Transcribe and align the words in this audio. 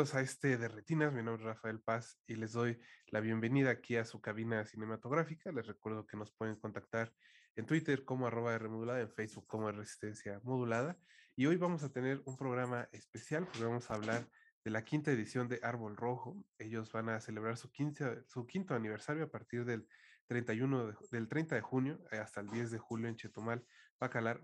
Bienvenidos 0.00 0.18
a 0.18 0.22
este 0.22 0.56
de 0.56 0.66
Retinas, 0.68 1.12
mi 1.12 1.22
nombre 1.22 1.42
es 1.42 1.46
Rafael 1.46 1.78
Paz 1.78 2.18
y 2.26 2.34
les 2.36 2.52
doy 2.52 2.80
la 3.08 3.20
bienvenida 3.20 3.68
aquí 3.68 3.96
a 3.96 4.06
su 4.06 4.18
cabina 4.18 4.64
cinematográfica. 4.64 5.52
Les 5.52 5.66
recuerdo 5.66 6.06
que 6.06 6.16
nos 6.16 6.32
pueden 6.32 6.56
contactar 6.56 7.12
en 7.54 7.66
Twitter 7.66 8.06
como 8.06 8.26
arroba 8.26 8.56
Rmodulada, 8.56 9.02
en 9.02 9.12
Facebook 9.12 9.46
como 9.46 9.70
Resistencia 9.70 10.40
Modulada. 10.42 10.96
Y 11.36 11.44
hoy 11.44 11.56
vamos 11.56 11.82
a 11.82 11.92
tener 11.92 12.22
un 12.24 12.38
programa 12.38 12.88
especial 12.92 13.44
porque 13.44 13.62
vamos 13.62 13.90
a 13.90 13.94
hablar 13.94 14.26
de 14.64 14.70
la 14.70 14.86
quinta 14.86 15.10
edición 15.10 15.48
de 15.48 15.60
Árbol 15.62 15.98
Rojo. 15.98 16.46
Ellos 16.56 16.90
van 16.92 17.10
a 17.10 17.20
celebrar 17.20 17.58
su, 17.58 17.70
15 17.70 18.24
su 18.26 18.46
quinto 18.46 18.74
aniversario 18.74 19.24
a 19.24 19.30
partir 19.30 19.66
del 19.66 19.86
31 20.28 20.86
de 20.86 20.94
del 21.10 21.28
30 21.28 21.56
de 21.56 21.60
junio 21.60 21.98
hasta 22.10 22.40
el 22.40 22.48
10 22.48 22.70
de 22.70 22.78
julio 22.78 23.06
en 23.06 23.16
Chetumal, 23.16 23.66
Bacalar, 23.98 24.40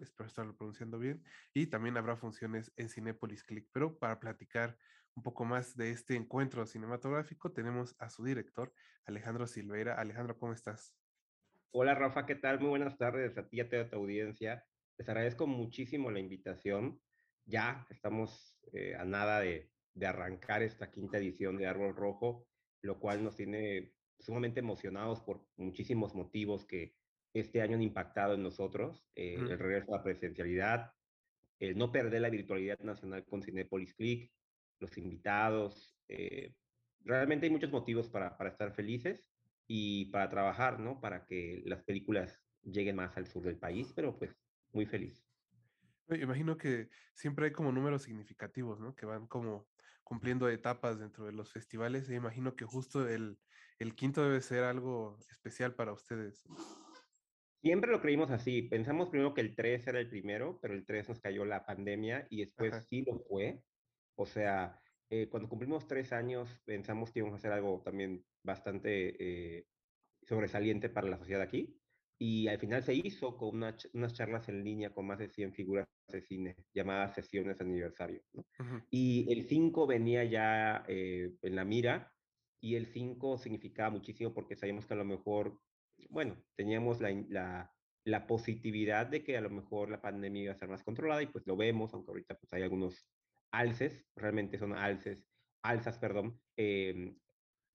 Espero 0.00 0.28
estarlo 0.28 0.56
pronunciando 0.56 0.98
bien, 0.98 1.24
y 1.52 1.66
también 1.66 1.96
habrá 1.96 2.16
funciones 2.16 2.72
en 2.76 2.88
Cinépolis 2.88 3.42
Click. 3.42 3.68
Pero 3.72 3.98
para 3.98 4.20
platicar 4.20 4.78
un 5.14 5.22
poco 5.22 5.44
más 5.44 5.76
de 5.76 5.90
este 5.90 6.14
encuentro 6.14 6.64
cinematográfico, 6.66 7.52
tenemos 7.52 7.96
a 7.98 8.10
su 8.10 8.24
director, 8.24 8.72
Alejandro 9.06 9.46
Silveira. 9.46 9.94
Alejandro, 9.94 10.38
¿cómo 10.38 10.52
estás? 10.52 10.94
Hola 11.72 11.94
Rafa, 11.94 12.26
¿qué 12.26 12.36
tal? 12.36 12.60
Muy 12.60 12.70
buenas 12.70 12.96
tardes 12.96 13.36
a 13.38 13.48
ti 13.48 13.56
y 13.56 13.60
a 13.60 13.68
toda 13.68 13.88
tu 13.88 13.96
audiencia. 13.96 14.64
Les 14.98 15.08
agradezco 15.08 15.46
muchísimo 15.46 16.10
la 16.10 16.20
invitación. 16.20 17.00
Ya 17.44 17.86
estamos 17.90 18.56
eh, 18.72 18.94
a 18.94 19.04
nada 19.04 19.40
de 19.40 19.70
arrancar 20.06 20.62
esta 20.62 20.90
quinta 20.90 21.18
edición 21.18 21.56
de 21.56 21.66
Árbol 21.66 21.96
Rojo, 21.96 22.46
lo 22.82 23.00
cual 23.00 23.24
nos 23.24 23.36
tiene 23.36 23.92
sumamente 24.20 24.60
emocionados 24.60 25.20
por 25.20 25.44
muchísimos 25.56 26.14
motivos 26.14 26.64
que 26.66 26.94
este 27.32 27.62
año 27.62 27.76
han 27.76 27.82
impactado 27.82 28.34
en 28.34 28.42
nosotros. 28.42 29.06
Eh. 29.14 29.34
El 29.34 29.58
regreso 29.58 29.94
a 29.94 29.98
la 29.98 30.02
presencialidad, 30.02 30.92
el 31.58 31.76
no 31.76 31.92
perder 31.92 32.22
la 32.22 32.30
virtualidad 32.30 32.78
nacional 32.80 33.24
con 33.24 33.42
Cinepolis 33.42 33.94
Click, 33.94 34.32
los 34.78 34.96
invitados. 34.96 35.98
eh, 36.08 36.54
realmente 37.02 37.46
hay 37.46 37.52
muchos 37.52 37.70
motivos 37.70 38.08
para, 38.08 38.36
para 38.36 38.50
estar 38.50 38.74
felices 38.74 39.26
y 39.66 40.06
para 40.06 40.28
trabajar, 40.28 40.80
¿no? 40.80 41.00
Para 41.00 41.24
que 41.26 41.62
las 41.64 41.82
películas 41.84 42.42
lleguen 42.62 42.96
más 42.96 43.16
al 43.16 43.26
sur 43.26 43.42
del 43.42 43.58
país, 43.58 43.92
pero 43.94 44.18
pues 44.18 44.34
muy 44.72 44.86
feliz. 44.86 45.24
Me 46.08 46.18
imagino 46.18 46.56
que 46.56 46.90
siempre 47.14 47.46
hay 47.46 47.52
como 47.52 47.70
números 47.70 48.02
significativos, 48.02 48.80
¿no? 48.80 48.94
Que 48.96 49.06
van 49.06 49.26
como 49.28 49.68
cumpliendo 50.02 50.48
etapas 50.48 50.98
dentro 50.98 51.24
de 51.24 51.32
los 51.32 51.52
festivales. 51.52 52.10
E 52.10 52.16
imagino 52.16 52.56
que 52.56 52.64
justo 52.64 53.08
el, 53.08 53.38
el 53.78 53.94
quinto 53.94 54.24
debe 54.24 54.40
ser 54.40 54.64
algo 54.64 55.18
especial 55.30 55.74
para 55.74 55.92
ustedes. 55.92 56.44
Siempre 57.62 57.90
lo 57.90 58.00
creímos 58.00 58.30
así. 58.30 58.62
Pensamos 58.62 59.10
primero 59.10 59.34
que 59.34 59.42
el 59.42 59.54
3 59.54 59.86
era 59.86 60.00
el 60.00 60.08
primero, 60.08 60.58
pero 60.60 60.74
el 60.74 60.86
3 60.86 61.08
nos 61.08 61.20
cayó 61.20 61.44
la 61.44 61.64
pandemia 61.66 62.26
y 62.30 62.44
después 62.44 62.72
Ajá. 62.72 62.82
sí 62.82 63.04
lo 63.06 63.20
fue. 63.20 63.62
O 64.16 64.26
sea, 64.26 64.80
eh, 65.10 65.28
cuando 65.28 65.48
cumplimos 65.48 65.86
tres 65.88 66.12
años 66.12 66.48
pensamos 66.64 67.10
que 67.10 67.18
íbamos 67.18 67.34
a 67.34 67.38
hacer 67.38 67.52
algo 67.52 67.82
también 67.82 68.24
bastante 68.44 69.16
eh, 69.58 69.66
sobresaliente 70.22 70.88
para 70.88 71.08
la 71.08 71.18
sociedad 71.18 71.42
aquí. 71.42 71.76
Y 72.18 72.48
al 72.48 72.58
final 72.58 72.82
se 72.82 72.94
hizo 72.94 73.36
con 73.36 73.56
una 73.56 73.76
unas 73.94 74.12
charlas 74.12 74.48
en 74.48 74.62
línea 74.62 74.92
con 74.92 75.06
más 75.06 75.18
de 75.18 75.28
100 75.28 75.54
figuras 75.54 75.86
de 76.08 76.20
cine 76.20 76.56
llamadas 76.74 77.14
sesiones 77.14 77.58
de 77.58 77.64
aniversario. 77.64 78.22
Y 78.90 79.32
el 79.32 79.44
5 79.44 79.86
venía 79.86 80.24
ya 80.24 80.84
eh, 80.86 81.32
en 81.40 81.56
la 81.56 81.64
mira 81.64 82.12
y 82.60 82.74
el 82.76 82.86
5 82.86 83.38
significaba 83.38 83.90
muchísimo 83.90 84.34
porque 84.34 84.54
sabíamos 84.54 84.86
que 84.86 84.94
a 84.94 84.98
lo 84.98 85.04
mejor, 85.06 85.60
bueno, 86.08 86.36
teníamos 86.56 87.00
la, 87.00 87.10
la, 87.28 87.72
la 88.04 88.26
positividad 88.26 89.06
de 89.06 89.22
que 89.22 89.36
a 89.36 89.40
lo 89.40 89.50
mejor 89.50 89.90
la 89.90 90.00
pandemia 90.00 90.42
iba 90.42 90.52
a 90.52 90.58
ser 90.58 90.68
más 90.68 90.82
controlada 90.82 91.22
y 91.22 91.26
pues 91.26 91.46
lo 91.46 91.56
vemos, 91.56 91.92
aunque 91.92 92.10
ahorita 92.10 92.38
pues 92.38 92.52
hay 92.52 92.62
algunos 92.62 93.06
alces, 93.52 94.06
realmente 94.16 94.58
son 94.58 94.74
alces, 94.74 95.24
alzas, 95.62 95.98
perdón, 95.98 96.40
em, 96.56 97.18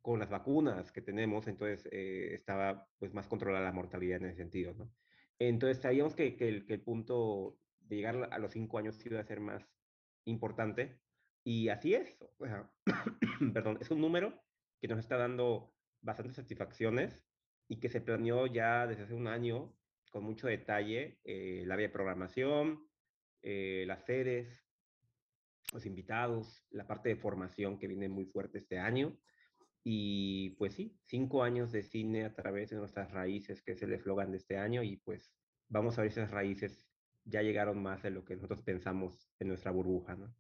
con 0.02 0.20
las 0.20 0.30
vacunas 0.30 0.92
que 0.92 1.02
tenemos, 1.02 1.48
entonces 1.48 1.88
eh, 1.92 2.34
estaba 2.36 2.88
pues 3.00 3.14
más 3.14 3.28
controlada 3.28 3.66
la 3.66 3.72
mortalidad 3.72 4.18
en 4.22 4.28
ese 4.28 4.38
sentido, 4.38 4.74
¿no? 4.74 4.92
Entonces 5.40 5.82
sabíamos 5.82 6.16
que, 6.16 6.38
que, 6.38 6.48
el, 6.48 6.66
que 6.66 6.76
el 6.76 6.82
punto 6.82 7.58
de 7.80 7.98
llegar 7.98 8.30
a 8.32 8.40
los 8.40 8.52
cinco 8.52 8.78
años 8.78 9.04
iba 9.06 9.20
a 9.20 9.24
ser 9.26 9.40
más 9.42 9.68
importante 10.26 11.00
y 11.44 11.70
así 11.70 11.94
es, 11.94 12.18
o 12.40 12.46
sea, 12.46 12.72
perdón, 13.54 13.78
es 13.82 13.92
un 13.92 14.02
número 14.02 14.42
que 14.82 14.88
nos 14.88 15.00
está 15.00 15.18
dando 15.18 15.74
bastantes 16.02 16.36
satisfacciones 16.36 17.24
y 17.68 17.80
que 17.80 17.90
se 17.90 18.02
planeó 18.02 18.48
ya 18.48 18.88
desde 18.88 19.04
hace 19.04 19.14
un 19.14 19.28
año 19.28 19.74
con 20.12 20.24
mucho 20.24 20.48
detalle 20.48 21.20
eh, 21.24 21.64
la 21.66 21.76
vía 21.76 21.88
de 21.88 21.94
programación, 21.94 22.88
eh, 23.42 23.84
las 23.88 24.06
sedes, 24.06 24.66
los 25.74 25.86
invitados, 25.86 26.66
la 26.70 26.88
parte 26.88 27.10
de 27.10 27.16
formación 27.16 27.78
que 27.78 27.88
viene 27.88 28.08
muy 28.08 28.26
fuerte 28.26 28.60
este 28.60 28.80
año. 28.80 29.18
Y 29.84 30.52
pues 30.52 30.74
sí, 30.74 30.98
cinco 31.04 31.44
años 31.44 31.72
de 31.72 31.84
cine 31.84 32.26
a 32.26 32.34
través 32.34 32.70
de 32.70 32.78
nuestras 32.78 33.12
raíces, 33.12 33.62
que 33.62 33.74
es 33.74 33.82
el 33.84 33.94
eslogan 33.94 34.32
de 34.32 34.38
este 34.38 34.58
año, 34.58 34.82
y 34.84 34.98
pues 34.98 35.32
vamos 35.68 35.98
a 35.98 36.02
ver 36.02 36.12
si 36.12 36.20
esas 36.20 36.32
raíces 36.32 36.88
ya 37.26 37.42
llegaron 37.42 37.84
más 37.84 38.02
de 38.02 38.10
lo 38.10 38.24
que 38.24 38.36
nosotros 38.36 38.62
pensamos 38.62 39.30
en 39.40 39.50
nuestra 39.50 39.72
burbuja, 39.72 40.16
¿no? 40.16 40.34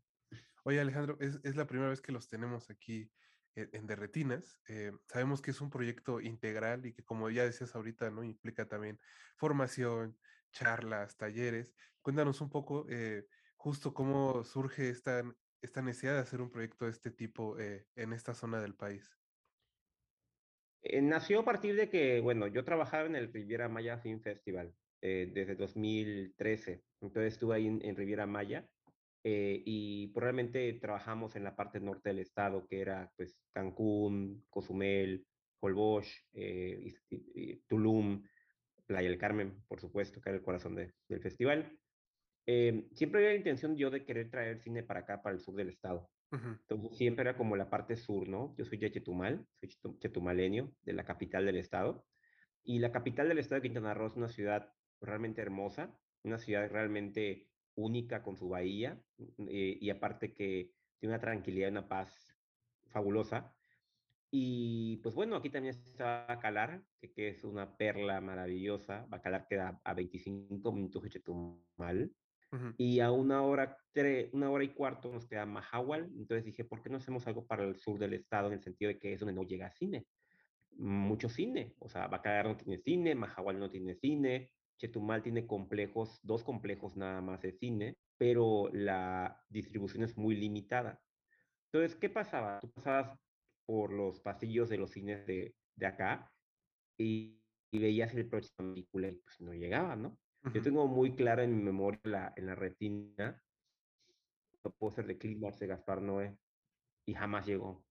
Oye, 0.63 0.79
Alejandro, 0.79 1.17
es, 1.19 1.39
es 1.43 1.55
la 1.55 1.67
primera 1.67 1.89
vez 1.89 2.01
que 2.01 2.11
los 2.11 2.27
tenemos 2.27 2.69
aquí 2.69 3.11
en, 3.55 3.69
en 3.73 3.87
De 3.87 3.95
Retinas. 3.95 4.59
Eh, 4.67 4.91
sabemos 5.07 5.41
que 5.41 5.51
es 5.51 5.61
un 5.61 5.69
proyecto 5.69 6.21
integral 6.21 6.85
y 6.85 6.93
que, 6.93 7.03
como 7.03 7.29
ya 7.29 7.43
decías 7.43 7.75
ahorita, 7.75 8.11
¿no? 8.11 8.23
Implica 8.23 8.67
también 8.67 8.99
formación, 9.37 10.17
charlas, 10.55 11.17
talleres. 11.17 11.75
Cuéntanos 12.01 12.41
un 12.41 12.49
poco 12.49 12.85
eh, 12.89 13.27
justo 13.57 13.93
cómo 13.93 14.43
surge 14.43 14.89
esta, 14.89 15.23
esta 15.61 15.81
necesidad 15.81 16.13
de 16.13 16.19
hacer 16.21 16.41
un 16.41 16.49
proyecto 16.49 16.85
de 16.85 16.91
este 16.91 17.11
tipo 17.11 17.59
eh, 17.59 17.85
en 17.95 18.13
esta 18.13 18.33
zona 18.33 18.61
del 18.61 18.75
país. 18.75 19.11
Eh, 20.81 21.01
nació 21.01 21.41
a 21.41 21.45
partir 21.45 21.75
de 21.75 21.89
que, 21.89 22.21
bueno, 22.21 22.47
yo 22.47 22.63
trabajaba 22.63 23.05
en 23.05 23.15
el 23.15 23.31
Riviera 23.31 23.69
Maya 23.69 23.97
Film 23.99 24.21
Festival 24.21 24.73
desde 25.01 25.53
2013, 25.55 26.83
entonces 27.01 27.33
estuve 27.33 27.55
ahí 27.57 27.67
en, 27.67 27.79
en 27.85 27.95
Riviera 27.95 28.25
Maya 28.25 28.67
eh, 29.27 29.63
y 29.65 30.07
pues, 30.09 30.21
realmente 30.23 30.71
trabajamos 30.73 31.35
en 31.35 31.43
la 31.43 31.55
parte 31.55 31.79
norte 31.79 32.09
del 32.09 32.19
estado, 32.19 32.67
que 32.67 32.79
era 32.79 33.11
pues 33.17 33.41
Cancún, 33.51 34.45
Cozumel, 34.51 35.25
Holbox, 35.61 36.27
eh, 36.33 36.93
Tulum, 37.67 38.23
Playa 38.85 39.09
del 39.09 39.17
Carmen, 39.17 39.63
por 39.67 39.81
supuesto, 39.81 40.21
que 40.21 40.29
era 40.29 40.37
el 40.37 40.43
corazón 40.43 40.75
de- 40.75 40.93
del 41.09 41.21
festival. 41.21 41.79
Eh, 42.45 42.87
siempre 42.93 43.19
había 43.21 43.31
la 43.31 43.37
intención 43.37 43.75
yo 43.75 43.89
de 43.89 44.05
querer 44.05 44.29
traer 44.29 44.59
cine 44.59 44.83
para 44.83 44.99
acá, 44.99 45.23
para 45.23 45.33
el 45.33 45.41
sur 45.41 45.55
del 45.55 45.69
estado. 45.69 46.11
Entonces 46.69 46.95
siempre 46.95 47.23
era 47.23 47.35
como 47.35 47.55
la 47.55 47.67
parte 47.71 47.95
sur, 47.95 48.27
¿no? 48.29 48.55
Yo 48.59 48.65
soy 48.65 48.77
de 48.77 48.91
Chetumal, 48.91 49.47
soy 49.59 49.69
chetu- 49.69 49.97
chetumaleño, 49.99 50.71
de 50.83 50.93
la 50.93 51.03
capital 51.03 51.47
del 51.47 51.57
estado. 51.57 52.05
Y 52.63 52.77
la 52.77 52.91
capital 52.91 53.27
del 53.27 53.39
estado 53.39 53.61
de 53.61 53.67
Quintana 53.69 53.95
Roo 53.95 54.07
es 54.09 54.15
una 54.17 54.29
ciudad 54.29 54.69
realmente 55.01 55.41
hermosa, 55.41 55.97
una 56.23 56.37
ciudad 56.37 56.69
realmente 56.69 57.47
única 57.75 58.23
con 58.23 58.35
su 58.37 58.49
bahía, 58.49 59.01
eh, 59.17 59.77
y 59.79 59.89
aparte 59.89 60.33
que 60.33 60.71
tiene 60.99 61.13
una 61.15 61.21
tranquilidad 61.21 61.67
y 61.67 61.71
una 61.71 61.87
paz 61.87 62.35
fabulosa. 62.87 63.53
Y 64.31 64.97
pues 64.97 65.15
bueno, 65.15 65.37
aquí 65.37 65.49
también 65.49 65.75
está 65.75 66.25
Bacalar, 66.27 66.83
que, 66.99 67.11
que 67.13 67.29
es 67.29 67.43
una 67.43 67.77
perla 67.77 68.19
maravillosa. 68.21 69.05
Bacalar 69.07 69.47
queda 69.47 69.79
a 69.83 69.93
25 69.93 70.71
minutos 70.73 71.03
de 71.03 71.09
Chetumal. 71.09 72.13
ujú. 72.51 72.73
Y 72.77 72.99
a 72.99 73.11
una 73.11 73.43
hora, 73.43 73.77
tre- 73.93 74.29
una 74.33 74.49
hora 74.49 74.63
y 74.63 74.69
cuarto 74.73 75.11
nos 75.11 75.25
queda 75.25 75.45
Mahahual. 75.45 76.05
Entonces 76.17 76.43
dije, 76.43 76.65
¿por 76.65 76.81
qué 76.81 76.89
no 76.89 76.97
hacemos 76.97 77.25
algo 77.27 77.45
para 77.45 77.63
el 77.63 77.75
sur 77.77 77.97
del 77.97 78.13
estado 78.13 78.47
en 78.47 78.53
el 78.55 78.61
sentido 78.61 78.89
de 78.89 78.99
que 78.99 79.13
es 79.13 79.19
donde 79.21 79.33
no 79.33 79.43
llega 79.43 79.71
cine? 79.71 80.07
Mucho 80.77 81.29
cine. 81.29 81.75
O 81.79 81.87
sea, 81.87 82.07
Bacalar 82.07 82.45
no 82.47 82.57
tiene 82.57 82.77
cine, 82.79 83.15
Mahahual 83.15 83.57
no 83.59 83.69
tiene 83.69 83.95
cine, 83.95 84.51
Chetumal 84.77 85.23
tiene 85.23 85.47
complejos, 85.47 86.19
dos 86.21 86.43
complejos 86.43 86.97
nada 86.97 87.21
más 87.21 87.41
de 87.41 87.53
cine, 87.53 87.97
pero 88.17 88.69
la 88.73 89.43
distribución 89.49 90.03
es 90.03 90.17
muy 90.17 90.35
limitada. 90.35 91.01
Entonces, 91.71 91.97
¿qué 91.97 92.09
pasaba? 92.09 92.59
Tú 92.59 92.71
pasabas 92.71 93.17
por 93.65 93.91
los 93.91 94.19
pasillos 94.19 94.69
de 94.69 94.77
los 94.77 94.91
cines 94.91 95.25
de, 95.25 95.55
de 95.75 95.85
acá 95.85 96.31
y, 96.97 97.41
y 97.71 97.79
veías 97.79 98.13
el 98.13 98.27
próximo 98.29 98.73
película 98.73 99.09
y 99.09 99.15
pues 99.15 99.41
no 99.41 99.53
llegaba, 99.53 99.95
¿no? 99.95 100.17
Yo 100.53 100.61
tengo 100.61 100.87
muy 100.87 101.15
clara 101.15 101.43
en 101.43 101.55
mi 101.57 101.63
memoria, 101.63 102.33
en 102.35 102.45
la 102.45 102.55
retina, 102.55 103.41
el 104.63 104.71
póster 104.73 105.07
de 105.07 105.17
Clímax 105.17 105.57
de 105.59 105.67
Gaspar 105.67 106.01
Noé 106.01 106.37
y 107.07 107.13
jamás 107.13 107.45
llegó. 107.47 107.84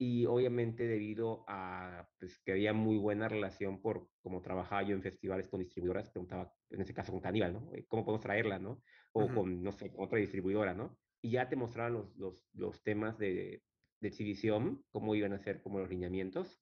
Y 0.00 0.26
obviamente 0.26 0.86
debido 0.86 1.44
a 1.48 2.08
pues, 2.20 2.38
que 2.40 2.52
había 2.52 2.72
muy 2.72 2.96
buena 2.98 3.28
relación 3.28 3.80
por 3.82 4.08
como 4.22 4.40
trabajaba 4.40 4.82
yo 4.84 4.94
en 4.94 5.02
festivales 5.02 5.48
con 5.48 5.60
distribuidoras, 5.60 6.10
preguntaba, 6.10 6.52
en 6.70 6.80
ese 6.80 6.94
caso 6.94 7.10
con 7.10 7.20
Caníbal, 7.20 7.52
¿no? 7.52 7.70
¿Cómo 7.88 8.04
podemos 8.04 8.22
traerla, 8.22 8.58
no? 8.58 8.80
O 9.12 9.26
con, 9.28 9.62
no 9.62 9.72
sé, 9.72 9.90
con 9.90 10.04
otra 10.04 10.18
distribuidora, 10.18 10.74
¿no? 10.74 10.96
Y 11.20 11.30
ya 11.30 11.48
te 11.48 11.56
mostraban 11.56 11.94
los, 11.94 12.16
los, 12.16 12.48
los 12.54 12.82
temas 12.84 13.18
de, 13.18 13.62
de 14.00 14.08
exhibición, 14.08 14.84
cómo 14.90 15.14
iban 15.14 15.32
a 15.32 15.38
ser 15.38 15.60
como 15.60 15.78
los 15.78 15.90
lineamientos. 15.90 16.60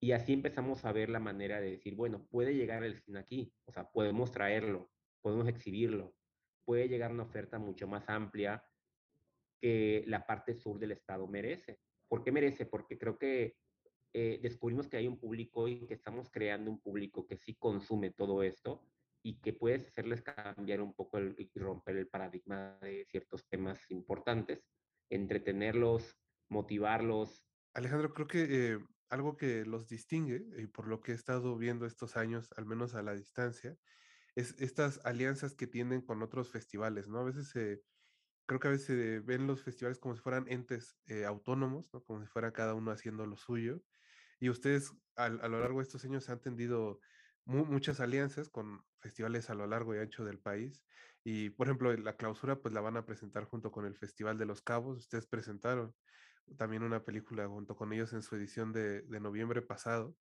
Y 0.00 0.12
así 0.12 0.32
empezamos 0.32 0.84
a 0.84 0.92
ver 0.92 1.10
la 1.10 1.20
manera 1.20 1.60
de 1.60 1.72
decir, 1.72 1.94
bueno, 1.94 2.26
puede 2.30 2.54
llegar 2.54 2.82
el 2.84 2.98
cine 3.02 3.18
aquí, 3.18 3.52
o 3.66 3.72
sea, 3.72 3.90
podemos 3.90 4.32
traerlo, 4.32 4.90
podemos 5.20 5.46
exhibirlo, 5.46 6.14
puede 6.64 6.88
llegar 6.88 7.12
una 7.12 7.24
oferta 7.24 7.58
mucho 7.58 7.86
más 7.86 8.08
amplia 8.08 8.64
que 9.60 10.04
la 10.06 10.26
parte 10.26 10.54
sur 10.54 10.78
del 10.78 10.92
estado 10.92 11.26
merece. 11.26 11.80
¿Por 12.10 12.24
qué 12.24 12.32
merece? 12.32 12.66
Porque 12.66 12.98
creo 12.98 13.16
que 13.16 13.54
eh, 14.12 14.40
descubrimos 14.42 14.88
que 14.88 14.96
hay 14.96 15.06
un 15.06 15.20
público 15.20 15.68
y 15.68 15.86
que 15.86 15.94
estamos 15.94 16.28
creando 16.28 16.68
un 16.68 16.80
público 16.80 17.24
que 17.28 17.36
sí 17.36 17.54
consume 17.54 18.10
todo 18.10 18.42
esto 18.42 18.84
y 19.22 19.40
que 19.40 19.52
puedes 19.52 19.86
hacerles 19.86 20.20
cambiar 20.22 20.80
un 20.80 20.92
poco 20.92 21.18
el, 21.18 21.36
y 21.38 21.56
romper 21.56 21.96
el 21.96 22.08
paradigma 22.08 22.76
de 22.82 23.06
ciertos 23.08 23.46
temas 23.48 23.88
importantes, 23.90 24.66
entretenerlos, 25.08 26.18
motivarlos. 26.48 27.44
Alejandro, 27.74 28.12
creo 28.12 28.26
que 28.26 28.46
eh, 28.50 28.78
algo 29.08 29.36
que 29.36 29.64
los 29.64 29.86
distingue, 29.86 30.44
y 30.58 30.66
por 30.66 30.88
lo 30.88 31.00
que 31.00 31.12
he 31.12 31.14
estado 31.14 31.56
viendo 31.56 31.86
estos 31.86 32.16
años, 32.16 32.50
al 32.56 32.66
menos 32.66 32.96
a 32.96 33.02
la 33.02 33.14
distancia, 33.14 33.76
es 34.34 34.56
estas 34.58 35.00
alianzas 35.04 35.54
que 35.54 35.68
tienen 35.68 36.00
con 36.00 36.22
otros 36.22 36.50
festivales, 36.50 37.06
¿no? 37.06 37.18
A 37.20 37.24
veces 37.24 37.50
se 37.50 37.82
creo 38.50 38.58
que 38.58 38.66
a 38.66 38.72
veces 38.72 38.86
se 38.88 39.20
ven 39.20 39.46
los 39.46 39.62
festivales 39.62 40.00
como 40.00 40.16
si 40.16 40.22
fueran 40.22 40.44
entes 40.48 40.98
eh, 41.06 41.24
autónomos, 41.24 41.88
¿no? 41.92 42.02
Como 42.02 42.20
si 42.20 42.26
fuera 42.26 42.52
cada 42.52 42.74
uno 42.74 42.90
haciendo 42.90 43.24
lo 43.24 43.36
suyo. 43.36 43.80
Y 44.40 44.50
ustedes 44.50 44.92
a, 45.14 45.28
lo 45.28 45.60
largo 45.60 45.78
de 45.78 45.84
estos 45.84 46.04
años 46.04 46.28
han 46.30 46.40
tendido 46.40 46.98
muchas 47.44 48.00
alianzas 48.00 48.48
con 48.48 48.84
festivales 48.98 49.50
a 49.50 49.54
lo 49.54 49.68
largo 49.68 49.94
y 49.94 49.98
ancho 49.98 50.24
del 50.24 50.40
país. 50.40 50.82
Y, 51.22 51.50
por 51.50 51.68
ejemplo, 51.68 51.96
la 51.96 52.16
clausura 52.16 52.56
pues 52.56 52.74
la 52.74 52.80
van 52.80 52.96
a 52.96 53.06
presentar 53.06 53.44
junto 53.44 53.70
con 53.70 53.86
el 53.86 53.94
Festival 53.94 54.36
de 54.36 54.46
los 54.46 54.62
Cabos. 54.62 54.98
Ustedes 54.98 55.28
presentaron 55.28 55.94
también 56.56 56.82
una 56.82 57.04
película 57.04 57.46
junto 57.46 57.76
con 57.76 57.92
ellos 57.92 58.12
en 58.14 58.22
su 58.22 58.34
edición 58.34 58.72
de, 58.72 59.04
noviembre 59.20 59.62
pasado. 59.62 60.16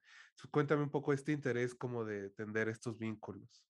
Cuéntame 0.51 0.83
un 0.83 0.91
poco 0.91 1.13
este 1.13 1.31
interés 1.31 1.73
como 1.73 2.05
de 2.05 2.29
tender 2.29 2.69
estos 2.69 2.99
vínculos. 2.99 3.65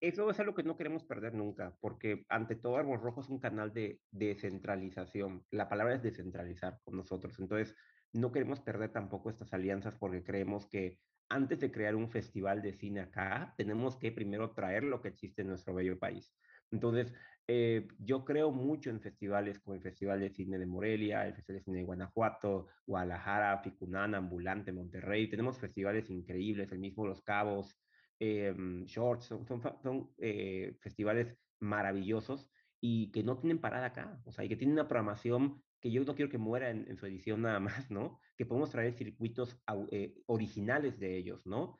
Eso 0.00 0.30
es 0.30 0.38
algo 0.40 0.54
que 0.54 0.62
no 0.62 0.76
queremos 0.76 1.04
perder 1.04 1.34
nunca, 1.34 1.76
porque 1.80 2.24
ante 2.28 2.56
todo 2.56 2.76
Árbol 2.76 3.00
Rojo 3.00 3.22
es 3.22 3.28
un 3.28 3.40
canal 3.40 3.72
de 3.72 4.00
descentralización. 4.10 5.44
La 5.50 5.68
palabra 5.68 5.94
es 5.94 6.02
descentralizar 6.02 6.78
con 6.84 6.96
nosotros. 6.96 7.38
Entonces, 7.38 7.74
no 8.12 8.30
queremos 8.30 8.60
perder 8.60 8.92
tampoco 8.92 9.30
estas 9.30 9.52
alianzas 9.52 9.96
porque 9.96 10.22
creemos 10.22 10.68
que 10.68 10.98
antes 11.28 11.60
de 11.60 11.72
crear 11.72 11.94
un 11.94 12.10
festival 12.10 12.62
de 12.62 12.74
cine 12.74 13.00
acá, 13.00 13.54
tenemos 13.56 13.96
que 13.96 14.12
primero 14.12 14.52
traer 14.52 14.84
lo 14.84 15.00
que 15.00 15.08
existe 15.08 15.42
en 15.42 15.48
nuestro 15.48 15.74
bello 15.74 15.98
país. 15.98 16.32
Entonces, 16.70 17.12
eh, 17.48 17.86
yo 17.98 18.24
creo 18.24 18.50
mucho 18.50 18.90
en 18.90 19.00
festivales 19.00 19.60
como 19.60 19.74
el 19.76 19.82
Festival 19.82 20.20
de 20.20 20.30
Cine 20.30 20.58
de 20.58 20.66
Morelia, 20.66 21.26
el 21.26 21.34
Festival 21.34 21.58
de 21.58 21.64
Cine 21.64 21.78
de 21.78 21.84
Guanajuato, 21.84 22.68
Guadalajara, 22.86 23.58
Ficunana, 23.62 24.18
Ambulante, 24.18 24.72
Monterrey. 24.72 25.28
Tenemos 25.28 25.58
festivales 25.58 26.10
increíbles, 26.10 26.72
el 26.72 26.80
mismo 26.80 27.06
Los 27.06 27.22
Cabos, 27.22 27.76
shorts, 28.18 29.24
son, 29.24 29.46
son, 29.46 30.10
eh, 30.18 30.76
festivales 30.80 31.36
maravillosos 31.60 32.50
y 32.80 33.10
que 33.12 33.22
no 33.22 33.38
tienen 33.38 33.60
parada 33.60 33.86
acá, 33.86 34.20
o 34.24 34.32
sea, 34.32 34.44
y 34.44 34.48
que 34.48 34.56
tienen 34.56 34.74
una 34.74 34.88
programación 34.88 35.62
que 35.80 35.90
yo 35.90 36.04
no 36.04 36.14
quiero 36.14 36.30
que 36.30 36.38
muera 36.38 36.70
en, 36.70 36.96
su 36.96 37.06
edición 37.06 37.42
nada 37.42 37.60
más, 37.60 37.90
¿no? 37.90 38.18
Que 38.36 38.46
podemos 38.46 38.70
traer 38.70 38.94
circuitos 38.94 39.58
eh, 39.90 40.14
originales 40.26 40.98
de 40.98 41.16
ellos, 41.16 41.46
¿no? 41.46 41.76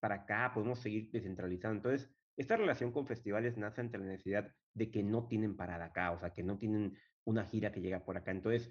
para 0.00 0.16
acá 0.16 0.50
podemos 0.52 0.80
seguir 0.80 1.12
descentralizando. 1.12 1.76
Entonces, 1.76 2.10
esta 2.36 2.56
relación 2.56 2.90
con 2.90 3.06
festivales 3.06 3.56
nace 3.56 3.80
ante 3.80 3.96
la 3.96 4.06
necesidad 4.06 4.52
de 4.74 4.90
que 4.90 5.04
no 5.04 5.28
tienen 5.28 5.56
parada 5.56 5.86
acá, 5.86 6.10
o 6.10 6.18
sea, 6.18 6.30
que 6.30 6.42
no 6.42 6.58
tienen 6.58 6.98
una 7.24 7.44
gira 7.44 7.70
que 7.70 7.80
llega 7.80 8.04
por 8.04 8.16
acá. 8.16 8.32
Entonces, 8.32 8.68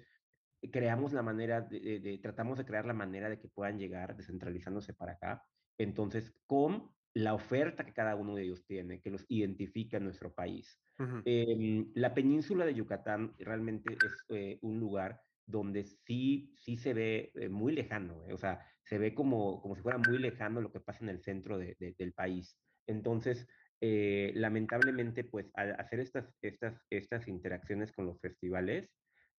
creamos 0.72 1.12
la 1.12 1.22
manera, 1.22 1.60
de, 1.60 2.18
tratamos 2.22 2.58
de 2.58 2.64
crear 2.64 2.86
la 2.86 2.94
manera 2.94 3.28
de 3.28 3.38
que 3.38 3.48
puedan 3.48 3.78
llegar 3.78 4.16
descentralizándose 4.16 4.94
para 4.94 5.12
acá 5.12 5.44
entonces 5.78 6.34
con 6.46 6.90
la 7.14 7.34
oferta 7.34 7.84
que 7.84 7.92
cada 7.92 8.16
uno 8.16 8.34
de 8.34 8.44
ellos 8.44 8.64
tiene, 8.66 9.00
que 9.00 9.10
los 9.10 9.24
identifica 9.28 9.96
en 9.96 10.04
nuestro 10.04 10.34
país. 10.34 10.80
Em, 11.24 11.92
la 11.94 12.12
península 12.12 12.66
de 12.66 12.74
Yucatán 12.74 13.34
realmente 13.38 13.96
es 14.04 14.24
eh, 14.30 14.58
un 14.62 14.80
lugar 14.80 15.20
donde 15.46 15.84
sí, 15.84 16.52
sí 16.56 16.76
se 16.76 16.92
ve 16.92 17.30
eh, 17.34 17.48
muy 17.48 17.72
lejano, 17.72 18.24
eh, 18.26 18.32
o 18.32 18.36
sea, 18.36 18.66
se 18.84 18.98
ve 18.98 19.14
como, 19.14 19.60
como 19.62 19.76
si 19.76 19.82
fuera 19.82 19.98
muy 19.98 20.18
lejano 20.18 20.60
lo 20.60 20.72
que 20.72 20.80
pasa 20.80 21.04
en 21.04 21.10
el 21.10 21.22
centro 21.22 21.56
del 21.58 22.12
país. 22.14 22.58
Entonces, 22.86 23.46
lamentablemente, 23.80 25.24
pues 25.24 25.50
al 25.54 25.72
hacer 25.78 26.00
estas, 26.00 26.34
estas, 26.42 26.84
estas 26.90 27.28
interacciones 27.28 27.92
con 27.92 28.06
los 28.06 28.20
festivales, 28.20 28.90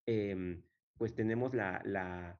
em, 0.05 0.63
pues 0.97 1.15
tenemos 1.15 1.53
la, 1.53 1.81
la, 1.83 2.39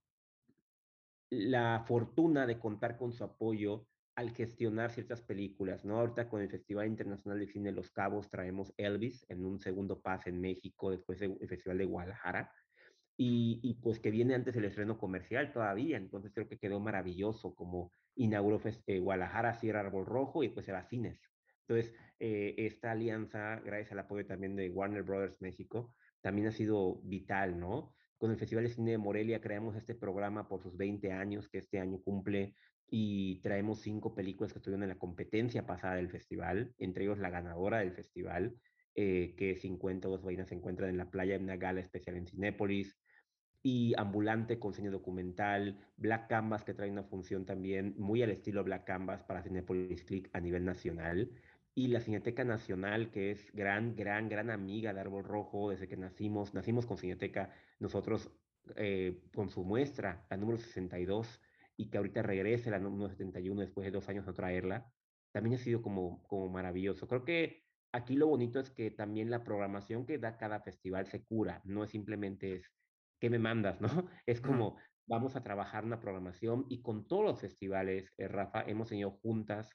la 1.29 1.83
fortuna 1.87 2.45
de 2.47 2.59
contar 2.59 2.97
con 2.97 3.13
su 3.13 3.23
apoyo 3.23 3.87
al 4.15 4.31
gestionar 4.31 4.91
ciertas 4.91 5.21
películas, 5.21 5.85
¿no? 5.85 5.99
Ahorita 5.99 6.27
con 6.27 6.41
el 6.41 6.49
Festival 6.49 6.87
Internacional 6.87 7.39
de 7.39 7.47
Cine 7.47 7.71
Los 7.71 7.91
Cabos 7.91 8.29
traemos 8.29 8.73
Elvis 8.75 9.25
en 9.29 9.45
un 9.45 9.59
segundo 9.59 10.01
pase 10.01 10.29
en 10.29 10.41
México, 10.41 10.91
después 10.91 11.19
del 11.19 11.37
Festival 11.47 11.77
de 11.77 11.85
Guadalajara, 11.85 12.51
y, 13.21 13.73
pues 13.81 13.99
que 13.99 14.11
viene 14.11 14.33
antes 14.33 14.55
el 14.55 14.63
estreno 14.63 14.97
comercial 14.97 15.51
todavía, 15.51 15.97
entonces 15.97 16.31
creo 16.33 16.47
que 16.47 16.57
quedó 16.57 16.79
maravilloso 16.79 17.53
como 17.53 17.91
inauguró 18.15 18.61
eh, 18.87 18.99
Guadalajara, 18.99 19.53
Sierra 19.53 19.81
Árbol 19.81 20.05
Rojo 20.05 20.41
y 20.41 20.47
después 20.47 20.67
era 20.69 20.85
cines. 20.85 21.21
Entonces, 21.67 21.93
eh, 22.19 22.55
esta 22.57 22.91
alianza, 22.91 23.59
gracias 23.59 23.91
al 23.91 23.99
apoyo 23.99 24.25
también 24.25 24.55
de 24.55 24.69
Warner 24.69 25.03
Brothers 25.03 25.41
México, 25.41 25.95
también 26.21 26.47
ha 26.47 26.51
sido 26.51 27.01
vital, 27.03 27.59
¿no? 27.59 27.93
Con 28.19 28.31
el 28.31 28.37
Festival 28.37 28.65
de 28.65 28.69
Cine 28.71 28.91
de 28.91 28.97
Morelia 28.97 29.39
creamos 29.39 29.77
este 29.77 29.95
programa 29.95 30.49
por 30.49 30.61
sus 30.61 30.75
20 30.75 31.13
años, 31.13 31.47
que 31.47 31.57
este 31.57 31.79
año 31.79 32.01
cumple, 32.01 32.53
y 32.89 33.39
traemos 33.39 33.79
cinco 33.79 34.13
películas 34.13 34.51
que 34.51 34.59
estuvieron 34.59 34.83
en 34.83 34.89
la 34.89 34.99
competencia 34.99 35.65
pasada 35.65 35.95
del 35.95 36.09
festival, 36.09 36.73
entre 36.79 37.05
ellos 37.05 37.17
la 37.17 37.29
ganadora 37.29 37.79
del 37.79 37.93
festival, 37.93 38.57
eh, 38.93 39.35
que 39.37 39.55
52 39.55 40.21
vainas 40.21 40.49
se 40.49 40.55
encuentran 40.55 40.89
en 40.89 40.97
la 40.97 41.09
playa 41.09 41.35
en 41.35 41.43
una 41.43 41.55
gala 41.55 41.79
especial 41.79 42.17
en 42.17 42.27
Cinépolis, 42.27 42.99
y 43.63 43.93
Ambulante 43.97 44.59
con 44.59 44.73
cine 44.73 44.89
documental, 44.89 45.79
Black 45.95 46.27
Canvas 46.27 46.65
que 46.65 46.73
trae 46.73 46.91
una 46.91 47.03
función 47.03 47.45
también 47.45 47.95
muy 47.97 48.21
al 48.21 48.31
estilo 48.31 48.65
Black 48.65 48.85
Canvas 48.85 49.23
para 49.23 49.43
Cinepolis 49.43 50.03
Click 50.03 50.29
a 50.33 50.41
nivel 50.41 50.65
nacional, 50.65 51.31
y 51.75 51.87
la 51.87 52.01
Cineteca 52.01 52.43
Nacional, 52.43 53.11
que 53.11 53.31
es 53.31 53.51
gran, 53.53 53.95
gran, 53.95 54.29
gran 54.29 54.49
amiga 54.49 54.93
de 54.93 54.99
Árbol 54.99 55.23
Rojo 55.23 55.69
desde 55.69 55.87
que 55.87 55.97
nacimos, 55.97 56.53
nacimos 56.53 56.85
con 56.85 56.97
Cineteca, 56.97 57.53
nosotros 57.79 58.31
eh, 58.75 59.21
con 59.33 59.49
su 59.49 59.63
muestra, 59.63 60.25
la 60.29 60.37
número 60.37 60.57
62, 60.57 61.41
y 61.77 61.89
que 61.89 61.97
ahorita 61.97 62.21
regrese 62.21 62.71
la 62.71 62.79
número 62.79 63.09
71 63.09 63.61
después 63.61 63.85
de 63.85 63.91
dos 63.91 64.09
años 64.09 64.27
a 64.27 64.33
traerla, 64.33 64.91
también 65.31 65.55
ha 65.55 65.59
sido 65.59 65.81
como, 65.81 66.23
como 66.23 66.49
maravilloso. 66.49 67.07
Creo 67.07 67.23
que 67.23 67.63
aquí 67.91 68.15
lo 68.15 68.27
bonito 68.27 68.59
es 68.59 68.69
que 68.69 68.91
también 68.91 69.29
la 69.29 69.43
programación 69.43 70.05
que 70.05 70.17
da 70.17 70.37
cada 70.37 70.59
festival 70.61 71.07
se 71.07 71.23
cura, 71.23 71.61
no 71.63 71.83
es 71.83 71.91
simplemente 71.91 72.55
es, 72.55 72.71
¿qué 73.19 73.29
me 73.29 73.39
mandas? 73.39 73.79
¿no? 73.81 73.87
Es 74.25 74.41
como, 74.41 74.77
vamos 75.07 75.35
a 75.35 75.43
trabajar 75.43 75.85
una 75.85 75.99
programación 75.99 76.65
y 76.69 76.81
con 76.81 77.07
todos 77.07 77.23
los 77.23 77.39
festivales, 77.39 78.13
eh, 78.17 78.27
Rafa, 78.27 78.63
hemos 78.63 78.89
tenido 78.89 79.11
juntas 79.11 79.69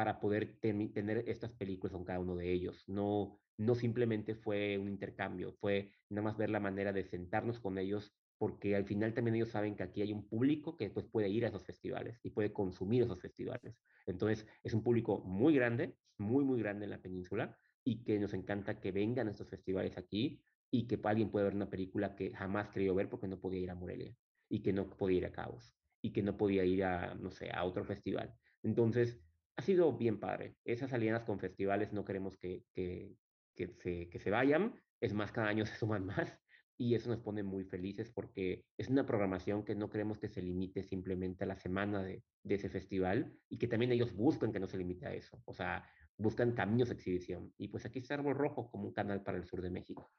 para 0.00 0.18
poder 0.18 0.58
tener 0.58 1.28
estas 1.28 1.52
películas 1.52 1.92
con 1.92 2.06
cada 2.06 2.20
uno 2.20 2.34
de 2.34 2.50
ellos. 2.50 2.84
No, 2.88 3.38
no 3.58 3.74
simplemente 3.74 4.34
fue 4.34 4.78
un 4.78 4.88
intercambio, 4.88 5.52
fue 5.52 5.92
nada 6.08 6.22
más 6.22 6.38
ver 6.38 6.48
la 6.48 6.58
manera 6.58 6.94
de 6.94 7.04
sentarnos 7.04 7.60
con 7.60 7.76
ellos, 7.76 8.14
porque 8.38 8.74
al 8.74 8.86
final 8.86 9.12
también 9.12 9.34
ellos 9.34 9.50
saben 9.50 9.76
que 9.76 9.82
aquí 9.82 10.00
hay 10.00 10.14
un 10.14 10.26
público 10.26 10.78
que 10.78 10.84
después 10.84 11.04
puede 11.04 11.28
ir 11.28 11.44
a 11.44 11.48
esos 11.48 11.66
festivales 11.66 12.18
y 12.22 12.30
puede 12.30 12.50
consumir 12.50 13.02
esos 13.02 13.20
festivales. 13.20 13.78
Entonces, 14.06 14.46
es 14.62 14.72
un 14.72 14.82
público 14.82 15.22
muy 15.22 15.54
grande, 15.54 15.98
muy, 16.16 16.46
muy 16.46 16.58
grande 16.60 16.86
en 16.86 16.92
la 16.92 17.02
península 17.02 17.58
y 17.84 18.02
que 18.02 18.18
nos 18.18 18.32
encanta 18.32 18.80
que 18.80 18.92
vengan 18.92 19.28
a 19.28 19.32
estos 19.32 19.50
festivales 19.50 19.98
aquí 19.98 20.40
y 20.70 20.86
que 20.86 20.98
alguien 21.04 21.30
pueda 21.30 21.44
ver 21.44 21.56
una 21.56 21.68
película 21.68 22.16
que 22.16 22.30
jamás 22.34 22.70
quería 22.70 22.94
ver 22.94 23.10
porque 23.10 23.28
no 23.28 23.38
podía 23.38 23.60
ir 23.60 23.70
a 23.70 23.74
Morelia 23.74 24.16
y 24.48 24.62
que 24.62 24.72
no 24.72 24.88
podía 24.88 25.18
ir 25.18 25.26
a 25.26 25.32
Cabos 25.32 25.74
y 26.00 26.10
que 26.14 26.22
no 26.22 26.38
podía 26.38 26.64
ir 26.64 26.84
a, 26.84 27.14
no 27.14 27.30
sé, 27.30 27.50
a 27.52 27.64
otro 27.64 27.84
festival. 27.84 28.34
Entonces, 28.62 29.20
ha 29.60 29.62
sido 29.62 29.92
bien 29.92 30.18
padre. 30.18 30.56
Esas 30.64 30.92
alianzas 30.92 31.24
con 31.24 31.38
festivales 31.38 31.92
no 31.92 32.04
queremos 32.04 32.36
que, 32.38 32.64
que, 32.72 33.14
que, 33.54 33.68
se, 33.68 34.08
que 34.08 34.18
se 34.18 34.30
vayan, 34.30 34.74
es 35.00 35.12
más, 35.12 35.32
cada 35.32 35.48
año 35.48 35.64
se 35.66 35.76
suman 35.76 36.06
más 36.06 36.38
y 36.78 36.94
eso 36.94 37.10
nos 37.10 37.20
pone 37.20 37.42
muy 37.42 37.64
felices 37.64 38.10
porque 38.10 38.64
es 38.78 38.88
una 38.88 39.04
programación 39.04 39.64
que 39.64 39.74
no 39.74 39.90
queremos 39.90 40.18
que 40.18 40.30
se 40.30 40.40
limite 40.40 40.82
simplemente 40.82 41.44
a 41.44 41.46
la 41.46 41.56
semana 41.56 42.02
de, 42.02 42.24
de 42.42 42.54
ese 42.54 42.70
festival 42.70 43.38
y 43.50 43.58
que 43.58 43.68
también 43.68 43.92
ellos 43.92 44.14
buscan 44.14 44.50
que 44.50 44.60
no 44.60 44.66
se 44.66 44.78
limite 44.78 45.06
a 45.06 45.12
eso. 45.12 45.42
O 45.44 45.52
sea, 45.52 45.86
buscan 46.16 46.52
caminos 46.52 46.88
de 46.88 46.94
exhibición. 46.94 47.52
Y 47.58 47.68
pues 47.68 47.84
aquí 47.84 47.98
está 47.98 48.14
Árbol 48.14 48.36
Rojo 48.36 48.70
como 48.70 48.84
un 48.84 48.94
canal 48.94 49.22
para 49.22 49.36
el 49.36 49.44
sur 49.44 49.60
de 49.60 49.70
México. 49.70 50.10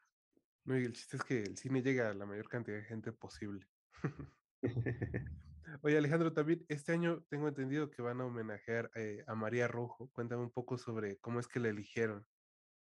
No, 0.65 0.79
y 0.79 0.85
el 0.85 0.93
chiste 0.93 1.17
es 1.17 1.23
que 1.23 1.41
el 1.41 1.57
cine 1.57 1.81
llega 1.81 2.11
a 2.11 2.13
la 2.13 2.27
mayor 2.27 2.47
cantidad 2.47 2.77
de 2.77 2.83
gente 2.83 3.11
posible. 3.11 3.65
Oye, 5.81 5.97
Alejandro, 5.97 6.33
también 6.33 6.65
este 6.67 6.91
año 6.91 7.23
tengo 7.29 7.47
entendido 7.47 7.89
que 7.89 8.01
van 8.01 8.19
a 8.21 8.25
homenajear 8.25 8.91
eh, 8.95 9.23
a 9.27 9.35
María 9.35 9.67
Rojo. 9.67 10.09
Cuéntame 10.11 10.43
un 10.43 10.51
poco 10.51 10.77
sobre 10.77 11.17
cómo 11.19 11.39
es 11.39 11.47
que 11.47 11.59
la 11.59 11.69
eligieron. 11.69 12.25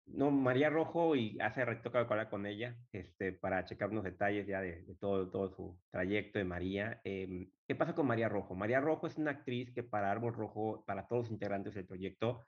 No, 0.07 0.31
María 0.31 0.69
Rojo, 0.69 1.17
y 1.17 1.39
hace 1.41 1.65
rato 1.65 1.91
que 1.91 1.99
hablar 1.99 2.29
con 2.29 2.45
ella, 2.45 2.77
este, 2.93 3.33
para 3.33 3.65
checar 3.65 3.89
unos 3.91 4.05
detalles 4.05 4.47
ya 4.47 4.61
de, 4.61 4.85
todo, 5.01 5.31
todo 5.31 5.49
su 5.49 5.81
trayecto 5.91 6.39
de 6.39 6.45
María. 6.45 7.01
Em, 7.05 7.51
¿Qué 7.67 7.75
pasa 7.75 7.95
con 7.95 8.07
María 8.07 8.29
Rojo? 8.29 8.55
María 8.55 8.81
Rojo 8.81 9.07
es 9.07 9.17
una 9.17 9.31
actriz 9.31 9.73
que 9.73 9.83
para 9.83 10.11
Árbol 10.11 10.35
Rojo, 10.35 10.85
para 10.87 11.07
todos 11.07 11.25
los 11.25 11.33
integrantes 11.33 11.75
del 11.75 11.87
proyecto, 11.87 12.45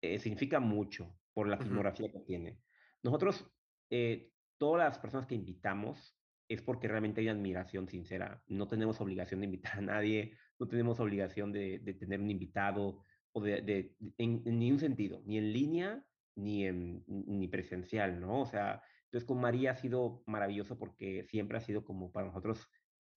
eh, 0.00 0.18
significa 0.18 0.58
mucho 0.58 1.14
por 1.34 1.48
la 1.48 1.58
filmografía 1.58 2.10
que 2.10 2.20
tiene. 2.20 2.58
Nosotros, 3.02 3.46
eh, 3.90 4.32
todas 4.56 4.88
las 4.88 4.98
personas 4.98 5.26
que 5.26 5.34
invitamos, 5.34 6.17
es 6.48 6.62
porque 6.62 6.88
realmente 6.88 7.20
hay 7.20 7.28
admiración 7.28 7.88
sincera. 7.88 8.42
No 8.48 8.68
tenemos 8.68 9.00
obligación 9.00 9.40
de 9.40 9.46
invitar 9.46 9.78
a 9.78 9.82
nadie, 9.82 10.32
no 10.58 10.66
tenemos 10.66 10.98
obligación 11.00 11.52
de, 11.52 11.78
tener 11.98 12.20
un 12.20 12.30
invitado 12.30 13.04
o 13.32 13.42
de, 13.42 13.94
en, 14.16 14.42
en, 14.44 14.58
ningún 14.58 14.80
sentido, 14.80 15.22
ni 15.26 15.38
en 15.38 15.52
línea 15.52 16.04
ni, 16.34 16.66
en, 16.66 17.04
ni 17.06 17.48
presencial, 17.48 18.20
¿no? 18.20 18.40
O 18.40 18.46
sea, 18.46 18.82
entonces 19.04 19.26
con 19.26 19.40
María 19.40 19.72
ha 19.72 19.76
sido 19.76 20.22
maravilloso 20.26 20.78
porque 20.78 21.24
siempre 21.24 21.58
ha 21.58 21.60
sido 21.60 21.84
como 21.84 22.12
para 22.12 22.26
nosotros, 22.26 22.68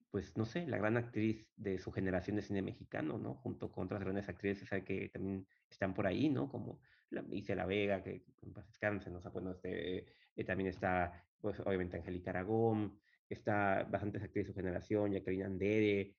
pues 0.09 0.35
no 0.37 0.45
sé, 0.45 0.67
la 0.67 0.77
gran 0.77 0.97
actriz 0.97 1.47
de 1.55 1.79
su 1.79 1.91
generación 1.91 2.35
de 2.35 2.41
cine 2.41 2.61
mexicano, 2.61 3.17
¿no? 3.17 3.35
Junto 3.35 3.71
con 3.71 3.85
otras 3.85 4.01
grandes 4.01 4.27
actrices 4.27 4.69
que 4.83 5.09
también 5.09 5.47
están 5.69 5.93
por 5.93 6.07
ahí, 6.07 6.29
¿no? 6.29 6.49
Como 6.49 6.81
la 7.09 7.23
La 7.55 7.65
Vega, 7.65 8.03
que 8.03 8.25
en 8.41 8.53
paz 8.53 8.67
descanse, 8.67 9.09
¿no? 9.09 9.19
O 9.19 9.21
sea, 9.21 9.31
bueno, 9.31 9.51
este, 9.51 10.05
eh, 10.35 10.43
también 10.43 10.69
está, 10.69 11.25
pues 11.39 11.59
obviamente 11.59 11.97
Angélica 11.97 12.31
Aragón, 12.31 12.99
está 13.33 13.83
bastantes 13.89 14.23
actrices 14.23 14.47
de 14.47 14.53
su 14.53 14.59
generación, 14.59 15.11
Jacqueline 15.11 15.45
Andere, 15.45 16.15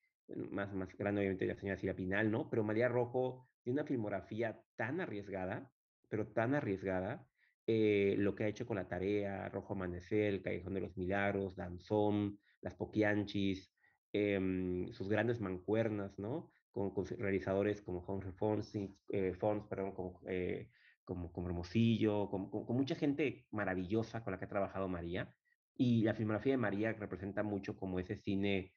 más, 0.51 0.73
más 0.75 0.97
grande 0.97 1.21
obviamente 1.21 1.47
la 1.47 1.57
señora 1.57 1.79
Silvia 1.79 1.97
Pinal, 1.97 2.31
¿no? 2.31 2.49
Pero 2.51 2.65
María 2.65 2.89
Rojo 2.89 3.49
tiene 3.63 3.81
una 3.81 3.87
filmografía 3.87 4.61
tan 4.77 5.01
arriesgada, 5.01 5.71
pero 6.09 6.29
tan 6.29 6.55
arriesgada, 6.55 7.27
eh, 7.67 8.17
lo 8.19 8.35
que 8.35 8.45
ha 8.45 8.49
hecho 8.49 8.67
con 8.67 8.77
la 8.77 8.89
tarea, 8.89 9.49
Rojo 9.49 9.75
Amanecer, 9.75 10.35
El 10.35 10.43
Callejón 10.43 10.75
de 10.75 10.81
los 10.81 10.97
Milagros, 10.97 11.57
Danzón, 11.57 12.39
Las 12.61 12.75
Poquianchis, 12.75 13.73
em, 14.13 14.93
sus 14.93 15.09
grandes 15.09 15.41
mancuernas, 15.41 16.19
¿no? 16.19 16.51
Con, 16.73 16.93
realizadores 17.19 17.83
como 17.83 18.05
Henry 18.09 18.33
Fons, 18.33 18.73
eh, 19.09 19.35
Fons 19.35 19.67
perdón, 19.69 19.93
como, 19.93 20.21
eh, 20.27 20.71
como, 21.05 21.31
como, 21.33 21.49
Hermosillo, 21.49 22.29
con, 22.31 22.51
con, 22.51 22.77
mucha 22.77 22.95
gente 22.95 23.47
maravillosa 23.51 24.25
con 24.25 24.33
la 24.33 24.39
que 24.39 24.47
ha 24.47 24.49
trabajado 24.49 24.89
María. 24.89 25.33
Y 25.77 26.03
la 26.03 26.15
filmografía 26.15 26.53
de 26.53 26.59
María 26.59 26.93
representa 26.93 27.43
mucho 27.43 27.77
como 27.77 27.99
ese 27.99 28.17
cine, 28.17 28.75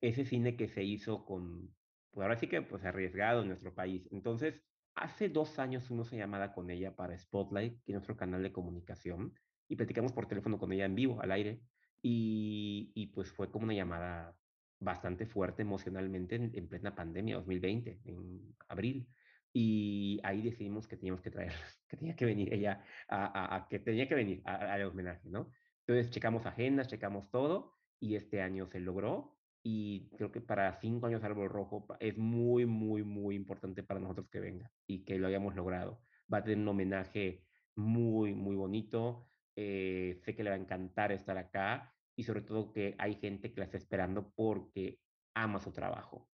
ese 0.00 0.24
cine 0.24 0.56
que 0.56 0.68
se 0.68 0.84
hizo 0.84 1.24
con, 1.24 1.74
pues 2.10 2.22
ahora 2.24 2.36
sí 2.36 2.48
que 2.48 2.62
pues 2.62 2.84
arriesgado 2.84 3.42
en 3.42 3.48
nuestro 3.48 3.74
país. 3.74 4.08
Entonces, 4.12 4.62
hace 4.94 5.28
dos 5.28 5.58
años 5.58 5.84
fuimos 5.86 6.12
a 6.12 6.16
llamada 6.16 6.52
con 6.52 6.70
ella 6.70 6.94
para 6.94 7.18
Spotlight, 7.18 7.82
que 7.84 7.92
es 7.92 7.94
nuestro 7.94 8.16
canal 8.16 8.42
de 8.42 8.52
comunicación, 8.52 9.34
y 9.68 9.76
platicamos 9.76 10.12
por 10.12 10.26
teléfono 10.26 10.58
con 10.58 10.72
ella 10.72 10.86
en 10.86 10.94
vivo, 10.94 11.20
al 11.20 11.32
aire, 11.32 11.60
y, 12.02 12.92
y 12.94 13.08
pues 13.08 13.30
fue 13.30 13.50
como 13.50 13.64
una 13.64 13.74
llamada 13.74 14.34
bastante 14.80 15.26
fuerte 15.26 15.62
emocionalmente 15.62 16.36
en, 16.36 16.68
plena 16.68 16.94
pandemia, 16.94 17.36
2020, 17.36 18.00
en 18.04 18.56
abril. 18.68 19.08
Y 19.52 20.20
ahí 20.22 20.42
decidimos 20.42 20.86
que 20.86 20.96
teníamos 20.96 21.20
que 21.22 21.30
traer, 21.30 21.52
que 21.88 21.96
tenía 21.96 22.14
que 22.16 22.24
venir 22.24 22.52
ella, 22.52 22.84
a, 23.08 23.56
a, 23.56 23.68
que 23.68 23.78
tenía 23.78 24.08
que 24.08 24.14
venir 24.14 24.42
al 24.44 24.84
homenaje, 24.84 25.28
¿no? 25.28 25.50
Entonces 25.88 26.10
checamos 26.10 26.44
agendas, 26.44 26.86
checamos 26.86 27.30
todo 27.30 27.72
y 27.98 28.16
este 28.16 28.42
año 28.42 28.66
se 28.66 28.78
logró 28.78 29.38
y 29.62 30.10
creo 30.18 30.30
que 30.30 30.42
para 30.42 30.70
cinco 30.74 31.06
años 31.06 31.24
Árbol 31.24 31.48
Rojo 31.48 31.86
es 31.98 32.18
muy, 32.18 32.66
muy, 32.66 33.02
muy 33.02 33.34
importante 33.34 33.82
para 33.82 33.98
nosotros 33.98 34.28
que 34.28 34.38
venga 34.38 34.70
y 34.86 35.06
que 35.06 35.18
lo 35.18 35.28
hayamos 35.28 35.54
logrado. 35.56 36.02
Va 36.30 36.38
a 36.38 36.44
tener 36.44 36.58
un 36.58 36.68
homenaje 36.68 37.46
muy, 37.74 38.34
muy 38.34 38.54
bonito. 38.54 39.30
Eh, 39.56 40.18
sé 40.20 40.36
que 40.36 40.42
le 40.42 40.50
va 40.50 40.56
a 40.56 40.58
encantar 40.58 41.10
estar 41.10 41.38
acá 41.38 41.94
y 42.14 42.24
sobre 42.24 42.42
todo 42.42 42.70
que 42.70 42.94
hay 42.98 43.14
gente 43.14 43.50
que 43.50 43.60
la 43.60 43.64
está 43.64 43.78
esperando 43.78 44.30
porque 44.36 45.00
ama 45.32 45.58
su 45.58 45.72
trabajo. 45.72 46.28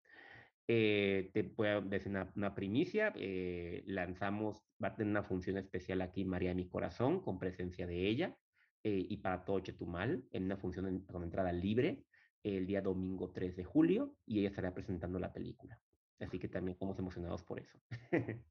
Eh, 0.68 1.30
te 1.32 1.44
puedo 1.44 1.82
decir 1.82 2.10
una, 2.10 2.34
una 2.36 2.56
primicia, 2.56 3.14
eh, 3.18 3.84
lanzamos, 3.86 4.66
va 4.84 4.88
a 4.88 4.96
tener 4.96 5.12
una 5.12 5.22
función 5.22 5.60
especial 5.60 6.02
aquí 6.02 6.26
María 6.26 6.56
mi 6.56 6.68
Corazón, 6.68 7.22
con 7.22 7.38
presencia 7.38 7.86
de 7.86 8.08
ella, 8.08 8.36
eh, 8.84 9.06
y 9.10 9.18
para 9.18 9.46
todo 9.46 9.60
Chetumal 9.60 10.24
en 10.32 10.44
una 10.44 10.58
función 10.58 11.00
con 11.06 11.24
entrada 11.24 11.52
libre 11.52 12.04
el 12.44 12.68
día 12.68 12.82
domingo 12.82 13.32
3 13.32 13.56
de 13.56 13.64
julio 13.64 14.16
y 14.26 14.40
ella 14.40 14.50
estará 14.50 14.74
presentando 14.74 15.20
la 15.20 15.32
película. 15.32 15.80
Así 16.20 16.40
que 16.40 16.48
también 16.48 16.74
estamos 16.74 17.00
emocionados 17.00 17.44
por 17.44 17.60
eso. 17.60 17.80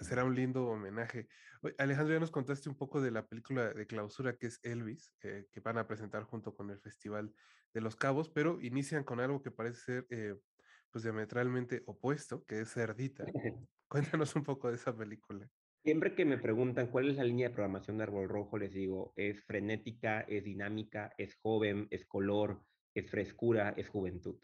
Será 0.00 0.24
un 0.24 0.34
lindo 0.34 0.66
homenaje. 0.66 1.28
Alejandro, 1.78 2.14
ya 2.14 2.20
nos 2.20 2.30
contaste 2.30 2.68
un 2.68 2.76
poco 2.76 3.00
de 3.00 3.10
la 3.10 3.26
película 3.26 3.72
de 3.72 3.86
clausura 3.86 4.36
que 4.36 4.46
es 4.46 4.60
Elvis, 4.62 5.12
eh, 5.22 5.46
que 5.52 5.60
van 5.60 5.78
a 5.78 5.86
presentar 5.86 6.24
junto 6.24 6.54
con 6.54 6.70
el 6.70 6.78
Festival 6.80 7.32
de 7.74 7.80
los 7.80 7.96
Cabos, 7.96 8.30
pero 8.30 8.60
inician 8.60 9.04
con 9.04 9.20
algo 9.20 9.42
que 9.42 9.50
parece 9.50 9.80
ser 9.80 10.06
eh, 10.10 10.34
pues 10.90 11.04
diametralmente 11.04 11.82
opuesto, 11.86 12.44
que 12.44 12.60
es 12.60 12.72
Cerdita. 12.72 13.24
Cuéntanos 13.88 14.34
un 14.36 14.44
poco 14.44 14.68
de 14.68 14.76
esa 14.76 14.96
película. 14.96 15.48
Siempre 15.84 16.14
que 16.14 16.24
me 16.24 16.38
preguntan 16.38 16.88
cuál 16.88 17.08
es 17.08 17.16
la 17.16 17.24
línea 17.24 17.48
de 17.48 17.54
programación 17.54 17.96
de 17.98 18.04
Árbol 18.04 18.28
Rojo, 18.28 18.58
les 18.58 18.72
digo, 18.72 19.12
es 19.16 19.42
frenética, 19.44 20.20
es 20.22 20.44
dinámica, 20.44 21.12
es 21.16 21.36
joven, 21.36 21.86
es 21.90 22.04
color, 22.04 22.62
es 22.94 23.10
frescura, 23.10 23.74
es 23.76 23.88
juventud. 23.88 24.38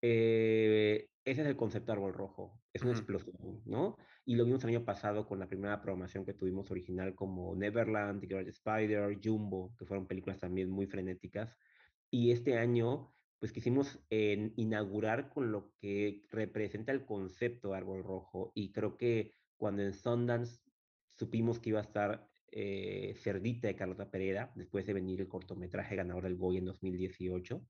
Eh, 0.00 1.08
ese 1.24 1.42
es 1.42 1.46
el 1.48 1.56
concepto 1.56 1.92
de 1.92 1.98
Árbol 1.98 2.14
Rojo, 2.14 2.62
es 2.72 2.82
una 2.82 2.92
explosión, 2.92 3.62
¿no? 3.64 3.96
Y 4.24 4.36
lo 4.36 4.44
vimos 4.44 4.62
el 4.64 4.70
año 4.70 4.84
pasado 4.84 5.26
con 5.26 5.38
la 5.38 5.48
primera 5.48 5.80
programación 5.80 6.24
que 6.24 6.34
tuvimos 6.34 6.70
original 6.70 7.14
como 7.14 7.54
Neverland, 7.56 8.20
The 8.20 8.26
Great 8.26 8.48
Spider, 8.48 9.18
Jumbo, 9.22 9.74
que 9.76 9.86
fueron 9.86 10.06
películas 10.06 10.38
también 10.38 10.70
muy 10.70 10.86
frenéticas. 10.86 11.56
Y 12.10 12.30
este 12.30 12.58
año, 12.58 13.14
pues 13.38 13.52
quisimos 13.52 14.00
inaugurar 14.10 15.30
con 15.30 15.50
lo 15.52 15.72
que 15.80 16.24
representa 16.30 16.92
el 16.92 17.04
concepto 17.04 17.70
de 17.70 17.76
Árbol 17.78 18.04
Rojo. 18.04 18.52
Y 18.54 18.72
creo 18.72 18.96
que 18.96 19.32
cuando 19.56 19.82
en 19.82 19.92
Sundance 19.92 20.65
supimos 21.16 21.58
que 21.58 21.70
iba 21.70 21.80
a 21.80 21.82
estar 21.82 22.28
eh, 22.50 23.14
Cerdita 23.16 23.68
de 23.68 23.76
Carlota 23.76 24.10
Pereira, 24.10 24.52
después 24.54 24.86
de 24.86 24.94
venir 24.94 25.20
el 25.20 25.28
cortometraje 25.28 25.96
ganador 25.96 26.24
del 26.24 26.36
Goya 26.36 26.58
en 26.58 26.66
2018. 26.66 27.66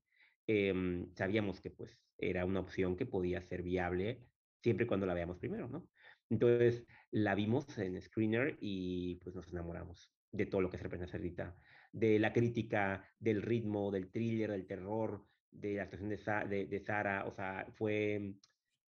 Em, 0.47 1.13
sabíamos 1.13 1.59
que 1.59 1.71
pues 1.71 1.99
era 2.17 2.45
una 2.45 2.61
opción 2.61 2.95
que 2.95 3.05
podía 3.05 3.41
ser 3.41 3.63
viable 3.63 4.23
siempre 4.61 4.85
y 4.85 4.87
cuando 4.87 5.05
la 5.05 5.13
veamos 5.13 5.37
primero, 5.37 5.67
¿no? 5.67 5.87
Entonces 6.29 6.85
la 7.11 7.35
vimos 7.35 7.77
en 7.77 8.01
Screener 8.01 8.57
y 8.59 9.15
pues 9.15 9.35
nos 9.35 9.49
enamoramos 9.49 10.11
de 10.31 10.45
todo 10.45 10.61
lo 10.61 10.69
que 10.69 10.77
se 10.77 10.83
representa 10.83 11.11
Cerdita, 11.11 11.55
de 11.91 12.19
la 12.19 12.33
crítica, 12.33 13.05
del 13.19 13.41
ritmo, 13.41 13.91
del 13.91 14.11
thriller, 14.11 14.51
del 14.51 14.67
terror, 14.67 15.25
de 15.51 15.75
la 15.75 15.83
actuación 15.83 16.09
de, 16.09 16.17
de, 16.49 16.65
de 16.65 16.79
Sara, 16.79 17.25
o 17.25 17.31
sea, 17.31 17.65
fue, 17.75 18.33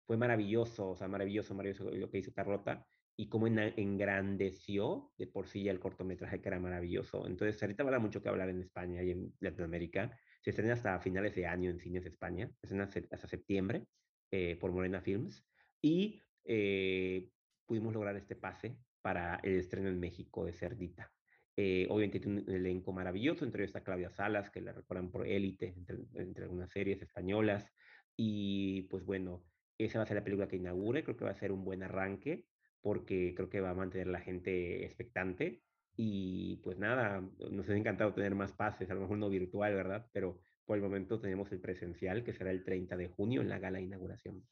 fue 0.06 0.18
maravilloso, 0.18 0.92
o 0.92 0.96
sea, 0.96 1.08
maravilloso, 1.08 1.56
maravilloso 1.56 1.90
lo 1.92 2.10
que 2.10 2.20
hizo 2.20 2.34
Carlota 2.34 2.86
y 3.20 3.28
cómo 3.28 3.48
engrandeció 3.48 5.12
de 5.18 5.28
por 5.28 5.46
sí 5.46 5.64
ya 5.64 5.74
el 5.74 5.82
cortometraje 5.82 6.40
que 6.40 6.48
era 6.48 6.58
maravilloso. 6.58 7.28
Entonces, 7.28 7.62
ahorita 7.62 7.84
dar 7.84 8.00
mucho 8.00 8.24
que 8.24 8.30
hablar 8.30 8.48
en 8.48 8.62
España 8.62 9.04
y 9.04 9.12
en 9.12 9.34
Latinoamérica. 9.42 10.18
Se 10.40 10.52
estrena 10.52 10.72
hasta 10.72 10.98
finales 11.02 11.36
de 11.36 11.46
año 11.46 11.70
en 11.70 11.82
cines 11.82 12.04
de 12.04 12.12
España, 12.12 12.50
se 12.62 12.68
estrena 12.68 12.86
hasta 13.12 13.28
septiembre 13.28 13.86
eh, 14.32 14.56
por 14.56 14.72
Morena 14.72 15.02
Films 15.02 15.46
y 15.82 16.22
eh, 16.46 17.28
pudimos 17.66 17.94
lograr 17.94 18.16
este 18.16 18.38
pase 18.38 18.78
para 19.02 19.42
el 19.44 19.60
estreno 19.60 19.90
en 19.90 20.00
México 20.00 20.46
de 20.46 20.54
Cerdita. 20.54 21.12
Eh, 21.58 21.88
obviamente 21.90 22.22
tiene 22.22 22.44
un 22.44 22.50
elenco 22.50 22.94
maravilloso, 22.94 23.44
entre 23.44 23.64
ellos 23.64 23.72
está 23.72 23.84
Claudia 23.84 24.10
Salas, 24.10 24.50
que 24.50 24.62
la 24.62 24.72
recuerdan 24.72 25.12
por 25.12 25.28
Élite, 25.28 25.74
entre, 25.76 25.98
entre 26.14 26.46
algunas 26.46 26.72
series 26.72 27.02
españolas. 27.02 27.70
Y 28.16 28.84
pues 28.84 29.04
bueno, 29.04 29.44
esa 29.78 30.00
va 30.00 30.04
a 30.04 30.08
ser 30.08 30.16
la 30.16 30.24
película 30.24 30.48
que 30.48 30.56
inaugure, 30.56 31.04
creo 31.04 31.18
que 31.18 31.26
va 31.26 31.32
a 31.32 31.36
ser 31.36 31.52
un 31.52 31.66
buen 31.66 31.84
arranque 31.84 32.46
porque 32.82 33.34
creo 33.36 33.50
que 33.50 33.62
va 33.62 33.72
a 33.72 33.76
mantener 33.76 34.08
la 34.08 34.22
gente 34.22 34.86
expectante. 34.86 35.62
Y 35.96 36.58
pues 36.58 36.78
nada, 36.78 37.22
nos 37.52 37.68
ha 37.70 37.76
encantado 37.76 38.14
tener 38.14 38.34
más 38.34 38.54
pases, 38.54 38.90
a 38.90 38.94
lo 38.94 39.02
mejor 39.02 39.18
no 39.18 39.30
virtual, 39.30 39.74
¿verdad? 39.76 40.08
Pero 40.14 40.40
por 40.66 40.78
el 40.78 40.84
momento 40.84 41.20
tenemos 41.20 41.52
el 41.52 41.60
presencial, 41.60 42.24
que 42.24 42.34
será 42.34 42.52
el 42.52 42.64
30 42.64 42.96
de 42.96 43.08
junio 43.08 43.42
en 43.42 43.50
la 43.50 43.60
gala 43.60 43.80
de 43.80 43.86
inauguración. 43.86 44.48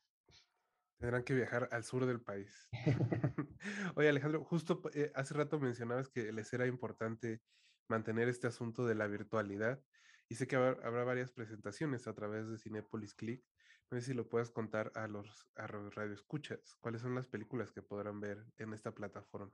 Tendrán 1.00 1.24
que 1.24 1.36
viajar 1.36 1.70
al 1.72 1.84
sur 1.84 2.06
del 2.06 2.22
país. 2.22 2.68
Oye, 3.96 4.10
Alejandro, 4.10 4.44
justo 4.44 4.82
eh, 4.94 5.12
hace 5.14 5.36
rato 5.36 5.60
mencionabas 5.60 6.10
que 6.10 6.32
les 6.32 6.52
era 6.54 6.66
importante 6.66 7.42
mantener 7.88 8.28
este 8.28 8.48
asunto 8.48 8.86
de 8.86 8.96
la 8.96 9.08
virtualidad 9.08 9.82
y 10.30 10.36
sé 10.36 10.48
que 10.48 10.56
habrá, 10.56 11.04
varias 11.04 11.32
presentaciones 11.32 12.08
a 12.08 12.14
través 12.14 12.50
de 12.50 12.58
Cinepolis 12.58 13.14
Click, 13.14 13.44
No 13.90 14.00
sé 14.00 14.08
si 14.08 14.14
lo 14.14 14.28
puedes 14.28 14.52
contar 14.52 14.92
a 14.96 15.08
los 15.08 15.50
a 15.56 15.66
radioescuchas, 15.68 16.76
cuáles 16.82 17.02
son 17.02 17.16
las 17.16 17.28
películas 17.28 17.72
que 17.72 17.82
podrán 17.82 18.20
ver 18.20 18.44
en 18.58 18.74
esta 18.74 18.92
plataforma. 18.94 19.54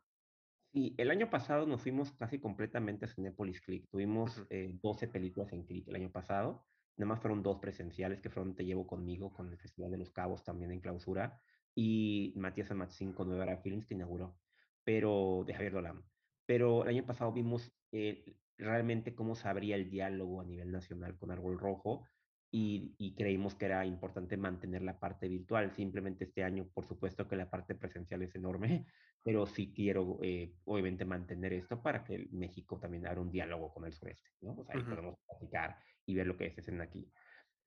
Sí, 0.71 0.95
el 0.97 1.11
año 1.11 1.29
pasado 1.29 1.67
nos 1.67 1.81
fuimos 1.81 2.11
casi 2.13 2.39
completamente 2.39 3.05
a 3.05 3.07
Cinepolis 3.07 3.61
Click. 3.61 3.87
Tuvimos 3.89 4.43
12 4.49 5.05
eh, 5.05 5.07
películas 5.07 5.53
en 5.53 5.63
Click 5.65 5.87
el 5.87 5.95
año 5.95 6.11
pasado. 6.11 6.65
Nada 6.97 7.09
más 7.09 7.19
fueron 7.19 7.43
dos 7.43 7.59
presenciales 7.59 8.21
que 8.21 8.31
fueron 8.31 8.55
Te 8.55 8.65
Llevo 8.65 8.87
Conmigo 8.87 9.31
con 9.31 9.49
el 9.49 9.57
Festival 9.57 9.91
de 9.91 9.99
los 9.99 10.09
Cabos 10.09 10.43
también 10.43 10.71
en 10.71 10.79
clausura 10.79 11.39
y 11.75 12.33
Matías 12.35 12.71
Amatzin 12.71 13.13
con 13.13 13.29
Nueva 13.29 13.57
Films 13.57 13.85
que 13.85 13.93
inauguró, 13.93 14.37
pero 14.83 15.43
de 15.45 15.53
Javier 15.53 15.73
Dolan. 15.73 16.03
Pero 16.47 16.83
el 16.83 16.89
año 16.89 17.05
pasado 17.05 17.31
vimos 17.31 17.71
eh, 17.91 18.35
realmente 18.57 19.13
cómo 19.13 19.35
se 19.35 19.47
abría 19.47 19.75
el 19.75 19.89
diálogo 19.89 20.41
a 20.41 20.45
nivel 20.45 20.71
nacional 20.71 21.17
con 21.17 21.31
Árbol 21.31 21.59
Rojo 21.59 22.07
y, 22.55 23.15
creímos 23.17 23.55
que 23.55 23.65
era 23.65 23.83
importante 23.83 24.37
mantener 24.37 24.83
la 24.83 24.99
parte 24.99 25.27
virtual. 25.27 25.71
Simplemente 25.71 26.25
este 26.25 26.43
año, 26.43 26.67
por 26.71 26.85
supuesto 26.85 27.27
que 27.27 27.35
la 27.35 27.49
parte 27.49 27.73
presencial 27.73 28.21
es 28.21 28.35
enorme, 28.35 28.85
pero 29.23 29.47
sí 29.47 29.73
quiero, 29.73 30.19
eh, 30.21 30.53
obviamente, 30.65 31.03
mantener 31.03 31.53
esto 31.53 31.81
para 31.81 32.03
que 32.03 32.27
México 32.31 32.79
también 32.79 33.07
haga 33.07 33.21
un 33.21 33.31
diálogo 33.31 33.73
con 33.73 33.85
el 33.85 33.93
sureste, 33.93 34.29
¿no? 34.41 34.53
O 34.53 34.63
sea, 34.63 34.75
ahí 34.75 34.83
podemos 34.83 35.17
platicar 35.25 35.79
y 36.05 36.13
ver 36.13 36.27
lo 36.27 36.37
que 36.37 36.51
se 36.51 36.61
hacen 36.61 36.79
aquí. 36.79 37.09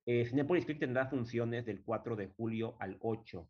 Eh, 0.06 0.24
Cinepolis 0.24 0.64
Click 0.64 0.78
tendrá 0.78 1.06
funciones 1.08 1.66
del 1.66 1.82
4 1.82 2.14
de 2.14 2.28
julio 2.28 2.76
al 2.78 2.96
8. 3.00 3.48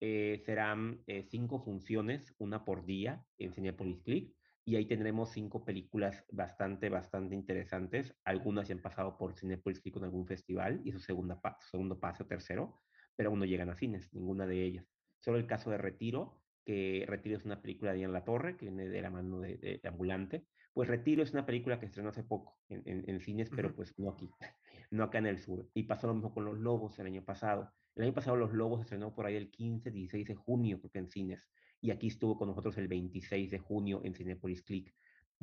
Eh, 0.00 0.42
serán 0.44 1.02
eh, 1.06 1.22
cinco 1.22 1.60
funciones, 1.60 2.34
una 2.38 2.62
por 2.66 2.84
día 2.84 3.24
en 3.38 3.54
Cinepolis 3.54 4.02
Click 4.02 4.34
y 4.64 4.76
ahí 4.76 4.86
tendremos 4.86 5.30
cinco 5.30 5.64
películas 5.64 6.24
bastante, 6.30 6.88
bastante 6.88 7.34
interesantes. 7.34 8.14
Algunas 8.24 8.68
ya 8.68 8.74
han 8.74 8.80
pasado 8.80 9.18
por 9.18 9.34
Cinepolis 9.34 9.80
Click 9.80 9.94
con 9.94 10.04
algún 10.04 10.26
festival 10.26 10.80
y 10.84 10.92
su 10.92 11.00
segunda 11.00 11.40
segundo 11.60 12.00
paso, 12.00 12.26
tercero, 12.26 12.80
pero 13.14 13.28
aún 13.30 13.38
no 13.38 13.44
llegan 13.44 13.68
a 13.68 13.76
cines, 13.76 14.12
ninguna 14.14 14.46
de 14.46 14.62
ellas. 14.62 14.86
Solo 15.20 15.36
el 15.36 15.46
caso 15.46 15.70
de 15.70 15.78
Retiro, 15.78 16.40
que 16.64 17.04
Retiro 17.06 17.36
es 17.36 17.44
una 17.44 17.60
película 17.60 17.92
de 17.92 18.00
Ian 18.00 18.12
La 18.12 18.24
Torre, 18.24 18.56
que 18.56 18.66
viene 18.66 18.88
de 18.88 19.02
la 19.02 19.10
mano 19.10 19.40
de, 19.40 19.80
Ambulante. 19.84 20.46
Pues 20.72 20.88
Retiro 20.88 21.22
es 21.22 21.32
una 21.32 21.44
película 21.44 21.78
que 21.78 21.86
estrenó 21.86 22.08
hace 22.08 22.24
poco 22.24 22.58
en, 22.68 22.82
en, 22.86 23.20
cines, 23.20 23.50
pero 23.54 23.74
pues 23.74 23.96
no 23.98 24.10
aquí, 24.10 24.30
no 24.90 25.04
acá 25.04 25.18
en 25.18 25.26
el 25.26 25.38
sur. 25.38 25.68
Y 25.74 25.82
pasó 25.82 26.06
lo 26.06 26.14
mismo 26.14 26.32
con 26.32 26.46
Los 26.46 26.58
Lobos 26.58 26.98
el 26.98 27.06
año 27.06 27.22
pasado. 27.22 27.70
El 27.94 28.04
año 28.04 28.14
pasado 28.14 28.36
Los 28.36 28.54
Lobos 28.54 28.80
estrenó 28.80 29.14
por 29.14 29.26
ahí 29.26 29.36
el 29.36 29.50
15, 29.50 29.90
16 29.90 30.26
de 30.26 30.34
junio, 30.34 30.80
porque 30.80 30.98
en 30.98 31.10
cines 31.10 31.48
y 31.84 31.90
aquí 31.90 32.06
estuvo 32.06 32.38
con 32.38 32.48
nosotros 32.48 32.78
el 32.78 32.88
26 32.88 33.50
de 33.50 33.58
junio 33.58 34.00
en 34.04 34.14
Cinepolis 34.14 34.62
Click. 34.62 34.94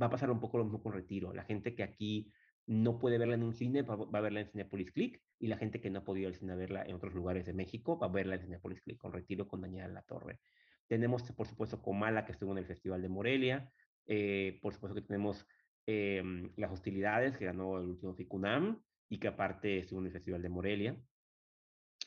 Va 0.01 0.07
a 0.07 0.09
pasar 0.09 0.31
un 0.31 0.39
poco 0.39 0.57
lo 0.57 0.63
mismo 0.63 0.81
con 0.81 0.91
Retiro. 0.91 1.33
La 1.33 1.43
gente 1.43 1.75
que 1.75 1.83
aquí 1.83 2.31
no 2.65 2.97
puede 2.97 3.19
verla 3.19 3.35
en 3.35 3.43
un 3.43 3.53
cine 3.53 3.83
va, 3.83 3.93
a 3.93 4.21
verla 4.21 4.39
en 4.39 4.47
Cinepolis 4.47 4.91
Click 4.91 5.21
y 5.37 5.45
la 5.45 5.57
gente 5.57 5.79
que 5.79 5.91
no 5.91 5.99
ha 5.99 6.03
podido 6.03 6.29
ir 6.29 6.33
al 6.33 6.39
cine 6.39 6.53
a 6.53 6.55
verla 6.55 6.83
en 6.83 6.95
otros 6.95 7.13
lugares 7.13 7.45
de 7.45 7.53
México 7.53 7.99
va 7.99 8.07
a 8.07 8.09
verla 8.09 8.35
en 8.35 8.41
Cinepolis 8.41 8.81
Click 8.81 8.97
con 8.97 9.13
Retiro 9.13 9.47
con 9.47 9.61
Daniela 9.61 9.87
La 9.89 10.01
Torre. 10.01 10.39
Tenemos, 10.87 11.21
por 11.31 11.45
supuesto, 11.45 11.79
Comala, 11.79 12.25
que 12.25 12.31
estuvo 12.31 12.53
en 12.53 12.57
el 12.57 12.65
Festival 12.65 13.03
de 13.03 13.09
Morelia. 13.09 13.71
Eh, 14.07 14.57
por 14.63 14.73
supuesto 14.73 14.95
que 14.95 15.05
tenemos 15.05 15.45
em, 15.85 16.51
Las 16.57 16.71
Hostilidades, 16.71 17.37
que 17.37 17.45
ganó 17.45 17.77
el 17.77 17.85
último 17.85 18.15
FICUNAM 18.15 18.81
y 19.09 19.19
que 19.19 19.27
aparte 19.27 19.77
estuvo 19.77 19.99
en 19.99 20.07
el 20.07 20.11
Festival 20.11 20.41
de 20.41 20.49
Morelia. 20.49 20.97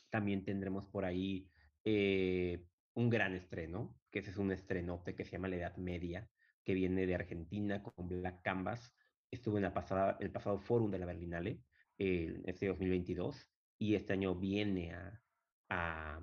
También 0.09 0.43
tendremos 0.43 0.85
por 0.87 1.05
ahí 1.05 1.47
eh, 1.85 2.65
un 2.95 3.09
gran 3.09 3.33
estreno, 3.35 3.95
que 4.11 4.19
ese 4.19 4.31
es 4.31 4.37
un 4.37 4.51
estrenote 4.51 5.15
que 5.15 5.25
se 5.25 5.31
llama 5.33 5.49
La 5.49 5.57
Edad 5.57 5.77
Media, 5.77 6.27
que 6.63 6.73
viene 6.73 7.05
de 7.05 7.15
Argentina 7.15 7.83
con 7.83 8.07
Black 8.07 8.41
Canvas. 8.41 8.93
Estuvo 9.29 9.57
en 9.57 9.63
la 9.63 9.73
pasada, 9.73 10.17
el 10.19 10.31
pasado 10.31 10.59
Fórum 10.59 10.89
de 10.91 10.99
la 10.99 11.05
Berlinale, 11.05 11.61
en 11.97 12.41
este 12.45 12.67
2022, 12.67 13.47
y 13.77 13.95
este 13.95 14.13
año 14.13 14.35
viene 14.35 14.93
a, 14.93 15.21
a, 15.69 16.21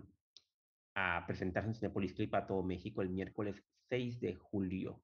a 0.95 1.27
presentarse 1.27 1.69
en 1.69 1.75
Cinepolis 1.75 2.15
Clip 2.15 2.35
a 2.35 2.47
todo 2.47 2.63
México 2.63 3.03
el 3.03 3.11
miércoles 3.11 3.63
6 3.89 4.21
de 4.21 4.35
julio. 4.35 5.03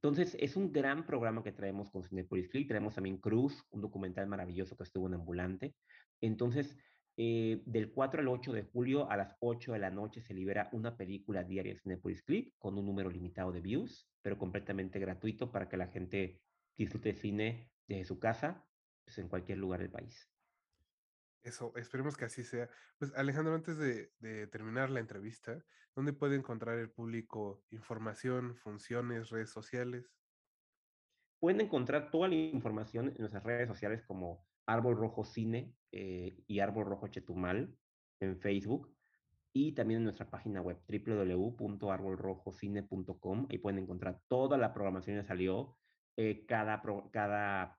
Entonces, 0.00 0.36
es 0.38 0.56
un 0.56 0.70
gran 0.70 1.06
programa 1.06 1.42
que 1.42 1.52
traemos 1.52 1.90
con 1.90 2.04
Cinepolis 2.04 2.48
Clip. 2.48 2.68
Traemos 2.68 2.94
también 2.94 3.18
Cruz, 3.18 3.64
un 3.70 3.80
documental 3.80 4.28
maravilloso 4.28 4.76
que 4.76 4.84
estuvo 4.84 5.08
en 5.08 5.14
Ambulante. 5.14 5.74
Entonces, 6.20 6.78
eh, 7.20 7.64
del 7.66 7.90
4 7.90 8.20
al 8.20 8.28
8 8.28 8.52
de 8.52 8.62
julio 8.62 9.10
a 9.10 9.16
las 9.16 9.34
8 9.40 9.72
de 9.72 9.80
la 9.80 9.90
noche 9.90 10.20
se 10.20 10.34
libera 10.34 10.68
una 10.70 10.96
película 10.96 11.42
diaria 11.42 11.72
en 11.72 11.78
Cinepolis 11.80 12.22
Clip 12.22 12.54
con 12.58 12.78
un 12.78 12.86
número 12.86 13.10
limitado 13.10 13.50
de 13.50 13.60
views, 13.60 14.08
pero 14.22 14.38
completamente 14.38 15.00
gratuito 15.00 15.50
para 15.50 15.68
que 15.68 15.76
la 15.76 15.88
gente 15.88 16.40
disfrute 16.76 17.14
cine 17.14 17.72
desde 17.88 18.04
su 18.04 18.20
casa, 18.20 18.64
pues 19.04 19.18
en 19.18 19.28
cualquier 19.28 19.58
lugar 19.58 19.80
del 19.80 19.90
país. 19.90 20.30
Eso, 21.42 21.72
esperemos 21.74 22.16
que 22.16 22.26
así 22.26 22.44
sea. 22.44 22.70
Pues 22.98 23.12
Alejandro, 23.16 23.52
antes 23.52 23.78
de, 23.78 24.12
de, 24.20 24.46
terminar 24.46 24.88
la 24.88 25.00
entrevista, 25.00 25.64
¿dónde 25.96 26.12
puede 26.12 26.36
encontrar 26.36 26.78
el 26.78 26.88
público 26.88 27.64
información, 27.70 28.54
funciones, 28.54 29.30
redes 29.30 29.50
sociales? 29.50 30.14
Pueden 31.40 31.62
encontrar 31.62 32.12
toda 32.12 32.28
la 32.28 32.36
información 32.36 33.08
en 33.08 33.16
nuestras 33.18 33.42
redes 33.42 33.66
sociales 33.66 34.04
como 34.06 34.47
Árbol 34.68 34.96
Rojo 34.96 35.24
Cine 35.24 35.74
eh, 35.92 36.36
y 36.46 36.60
Árbol 36.60 36.86
Rojo 36.86 37.08
Chetumal 37.08 37.74
en 38.20 38.38
Facebook 38.38 38.94
y 39.52 39.72
también 39.72 39.98
en 39.98 40.04
nuestra 40.04 40.30
página 40.30 40.60
web 40.60 40.78
www.arbolrojocine.com. 40.86 43.48
Ahí 43.50 43.58
pueden 43.58 43.82
encontrar 43.82 44.20
toda 44.28 44.56
la 44.58 44.74
programación 44.74 45.16
que 45.16 45.24
salió. 45.26 45.76
Eh, 46.16 46.44
cada, 46.46 46.82
cada 47.10 47.78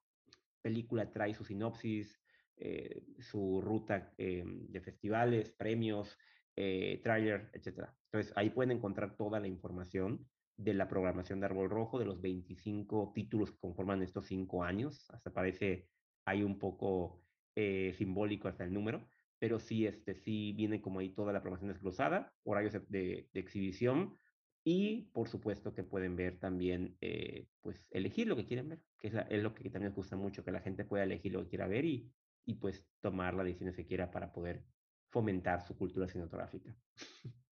película 0.61 1.09
trae 1.11 1.35
su 1.35 1.45
sinopsis, 1.45 2.19
eh, 2.57 3.05
su 3.19 3.61
ruta 3.61 4.11
de 4.17 4.81
festivales, 4.83 5.51
premios, 5.51 6.17
trailer, 6.55 7.51
etc. 7.53 7.87
Entonces 8.11 8.33
ahí 8.35 8.49
pueden 8.49 8.71
encontrar 8.71 9.15
toda 9.15 9.39
la 9.39 9.47
información 9.47 10.27
de 10.57 10.73
la 10.73 10.89
programación 10.89 11.39
de 11.39 11.45
Árbol 11.45 11.69
Rojo, 11.69 11.99
de 11.99 12.05
los 12.05 12.19
25 12.19 13.11
títulos 13.13 13.51
que 13.51 13.59
conforman 13.59 14.01
estos 14.01 14.25
cinco 14.25 14.63
años. 14.63 15.07
Hasta 15.11 15.31
parece 15.31 15.87
hay 16.25 16.43
un 16.43 16.59
poco 16.59 17.21
eh, 17.55 17.93
simbólico 17.97 18.47
hasta 18.47 18.63
el 18.63 18.73
número, 18.73 19.07
pero 19.39 19.59
sí, 19.59 19.85
este, 19.85 20.15
sí 20.15 20.53
viene 20.53 20.81
como 20.81 20.99
ahí 20.99 21.09
toda 21.09 21.33
la 21.33 21.41
programación 21.41 21.71
desglosada, 21.71 22.33
horarios 22.43 22.73
de, 22.89 23.27
de, 23.31 23.39
exhibición 23.39 24.17
y 24.63 25.09
por 25.13 25.29
supuesto 25.29 25.73
que 25.73 25.83
pueden 25.83 26.15
ver 26.15 26.39
también, 26.39 26.97
eh, 27.01 27.47
pues 27.61 27.85
elegir 27.91 28.27
lo 28.27 28.35
que 28.35 28.45
quieren 28.45 28.69
ver, 28.69 28.81
que 28.99 29.07
es, 29.07 29.13
es, 29.29 29.41
lo 29.41 29.53
que 29.53 29.63
también 29.69 29.89
nos 29.89 29.95
gusta 29.95 30.15
mucho, 30.15 30.43
que 30.43 30.51
la 30.51 30.61
gente 30.61 30.85
pueda 30.85 31.03
elegir 31.03 31.31
lo 31.31 31.43
que 31.43 31.49
quiera 31.49 31.67
ver 31.67 31.85
y, 31.85 32.11
y 32.45 32.55
pues 32.55 32.85
tomar 33.01 33.33
las 33.33 33.45
decisiones 33.45 33.75
que 33.75 33.85
quiera 33.85 34.11
para 34.11 34.31
poder 34.31 34.63
fomentar 35.09 35.61
su 35.61 35.77
cultura 35.77 36.07
cinematográfica. 36.07 36.75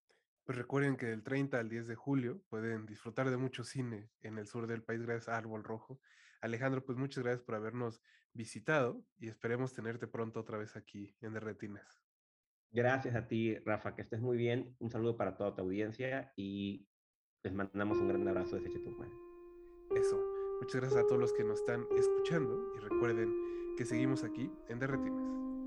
Pues 0.47 0.57
recuerden 0.57 0.95
que 0.95 1.07
del 1.07 1.23
30 1.23 1.59
al 1.59 1.67
10 1.67 1.87
de 1.87 1.95
julio 1.95 2.41
pueden 2.47 2.85
disfrutar 2.85 3.29
de 3.29 3.35
mucho 3.35 3.65
cine 3.65 4.09
en 4.21 4.37
el 4.37 4.47
sur 4.47 4.65
del 4.65 4.81
país 4.81 5.01
gracias 5.01 5.27
a 5.27 5.35
Árbol 5.35 5.65
Rojo. 5.65 5.99
Alejandro, 6.39 6.85
pues 6.85 6.97
muchas 6.97 7.21
gracias 7.21 7.43
por 7.43 7.55
habernos 7.55 8.01
visitado 8.31 9.03
y 9.19 9.27
esperemos 9.27 9.73
tenerte 9.73 10.07
pronto 10.07 10.39
otra 10.39 10.57
vez 10.57 10.77
aquí 10.77 11.13
en 11.19 11.33
Derretinas. 11.33 12.01
Gracias 12.71 13.13
a 13.15 13.27
ti, 13.27 13.57
Rafa, 13.59 13.93
que 13.93 14.01
estés 14.01 14.21
muy 14.21 14.37
bien. 14.37 14.73
Un 14.79 14.89
saludo 14.89 15.17
para 15.17 15.35
toda 15.35 15.53
tu 15.53 15.63
audiencia 15.63 16.31
y 16.37 16.87
les 17.43 17.51
mandamos 17.51 17.97
un 17.97 18.07
gran 18.07 18.25
abrazo 18.25 18.55
desde 18.55 18.71
Chetumal. 18.71 19.11
Eso. 19.97 20.17
Muchas 20.61 20.79
gracias 20.79 21.03
a 21.03 21.07
todos 21.07 21.19
los 21.19 21.33
que 21.33 21.43
nos 21.43 21.59
están 21.59 21.85
escuchando 21.97 22.71
y 22.77 22.79
recuerden 22.79 23.75
que 23.75 23.83
seguimos 23.83 24.23
aquí 24.23 24.49
en 24.69 24.79
Derretinas. 24.79 25.66